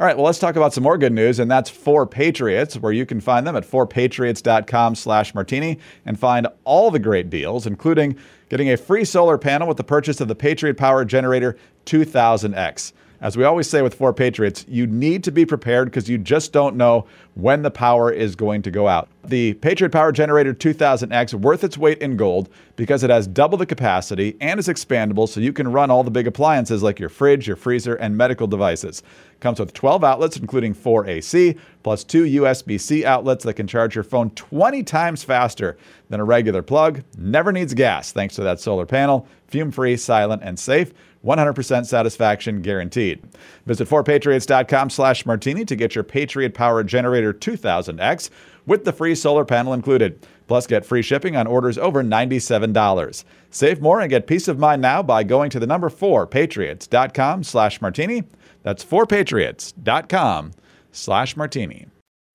All 0.00 0.06
right, 0.06 0.16
well, 0.16 0.26
let's 0.26 0.38
talk 0.38 0.56
about 0.56 0.72
some 0.72 0.82
more 0.82 0.98
good 0.98 1.12
news, 1.12 1.38
and 1.38 1.50
that's 1.50 1.70
4Patriots, 1.70 2.80
where 2.80 2.92
you 2.92 3.06
can 3.06 3.20
find 3.20 3.46
them 3.46 3.54
at 3.54 3.62
4patriots.com 3.62 4.96
slash 4.96 5.34
martini 5.34 5.78
and 6.04 6.18
find 6.18 6.48
all 6.64 6.90
the 6.90 6.98
great 6.98 7.30
deals, 7.30 7.66
including 7.66 8.16
getting 8.48 8.70
a 8.70 8.76
free 8.76 9.04
solar 9.04 9.38
panel 9.38 9.68
with 9.68 9.76
the 9.76 9.84
purchase 9.84 10.20
of 10.20 10.28
the 10.28 10.34
Patriot 10.34 10.76
Power 10.76 11.04
Generator 11.04 11.56
2000X. 11.86 12.92
As 13.20 13.36
we 13.36 13.44
always 13.44 13.70
say 13.70 13.82
with 13.82 13.96
4Patriots, 13.96 14.64
you 14.66 14.88
need 14.88 15.22
to 15.22 15.30
be 15.30 15.46
prepared 15.46 15.88
because 15.88 16.08
you 16.08 16.18
just 16.18 16.52
don't 16.52 16.74
know 16.74 17.06
when 17.34 17.62
the 17.62 17.70
power 17.70 18.10
is 18.10 18.36
going 18.36 18.62
to 18.62 18.70
go 18.70 18.88
out. 18.88 19.08
The 19.24 19.54
Patriot 19.54 19.90
Power 19.90 20.12
Generator 20.12 20.52
2000X 20.52 21.34
worth 21.34 21.64
its 21.64 21.78
weight 21.78 21.98
in 21.98 22.16
gold 22.16 22.48
because 22.76 23.02
it 23.02 23.10
has 23.10 23.26
double 23.26 23.56
the 23.56 23.66
capacity 23.66 24.36
and 24.40 24.60
is 24.60 24.68
expandable 24.68 25.28
so 25.28 25.40
you 25.40 25.52
can 25.52 25.72
run 25.72 25.90
all 25.90 26.04
the 26.04 26.10
big 26.10 26.26
appliances 26.26 26.82
like 26.82 26.98
your 26.98 27.08
fridge, 27.08 27.46
your 27.46 27.56
freezer, 27.56 27.94
and 27.94 28.16
medical 28.16 28.46
devices. 28.46 29.02
Comes 29.40 29.60
with 29.60 29.72
12 29.72 30.04
outlets 30.04 30.36
including 30.36 30.74
4 30.74 31.06
AC 31.06 31.56
plus 31.82 32.04
2 32.04 32.24
USB-C 32.24 33.04
outlets 33.04 33.44
that 33.44 33.54
can 33.54 33.66
charge 33.66 33.94
your 33.94 34.04
phone 34.04 34.30
20 34.30 34.82
times 34.82 35.24
faster 35.24 35.76
than 36.10 36.20
a 36.20 36.24
regular 36.24 36.62
plug. 36.62 37.02
Never 37.16 37.52
needs 37.52 37.74
gas 37.74 38.12
thanks 38.12 38.34
to 38.36 38.42
that 38.42 38.60
solar 38.60 38.86
panel. 38.86 39.26
Fume-free, 39.48 39.96
silent, 39.96 40.42
and 40.42 40.58
safe. 40.58 40.92
100% 41.24 41.86
satisfaction 41.86 42.62
guaranteed. 42.62 43.22
Visit 43.66 43.88
4patriots.com 43.88 44.90
slash 44.90 45.24
martini 45.24 45.64
to 45.64 45.76
get 45.76 45.94
your 45.94 46.04
Patriot 46.04 46.52
Power 46.54 46.82
Generator 47.22 47.38
2000X 47.38 48.30
with 48.66 48.84
the 48.84 48.92
free 48.92 49.14
solar 49.14 49.44
panel 49.44 49.72
included. 49.72 50.26
Plus, 50.46 50.66
get 50.66 50.84
free 50.84 51.02
shipping 51.02 51.36
on 51.36 51.46
orders 51.46 51.78
over 51.78 52.02
$97. 52.02 53.24
Save 53.50 53.80
more 53.80 54.00
and 54.00 54.10
get 54.10 54.26
peace 54.26 54.48
of 54.48 54.58
mind 54.58 54.82
now 54.82 55.02
by 55.02 55.22
going 55.22 55.50
to 55.50 55.60
the 55.60 55.66
number 55.66 55.88
4patriots.com 55.88 57.44
slash 57.44 57.80
martini. 57.80 58.24
That's 58.62 58.84
4patriots.com 58.84 60.52
slash 60.92 61.36
martini. 61.36 61.86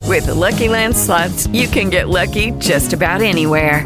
With 0.03 0.27
the 0.27 0.35
Lucky 0.35 0.69
Land 0.69 0.95
slots, 0.95 1.47
you 1.47 1.67
can 1.67 1.89
get 1.89 2.07
lucky 2.07 2.51
just 2.51 2.93
about 2.93 3.21
anywhere. 3.21 3.85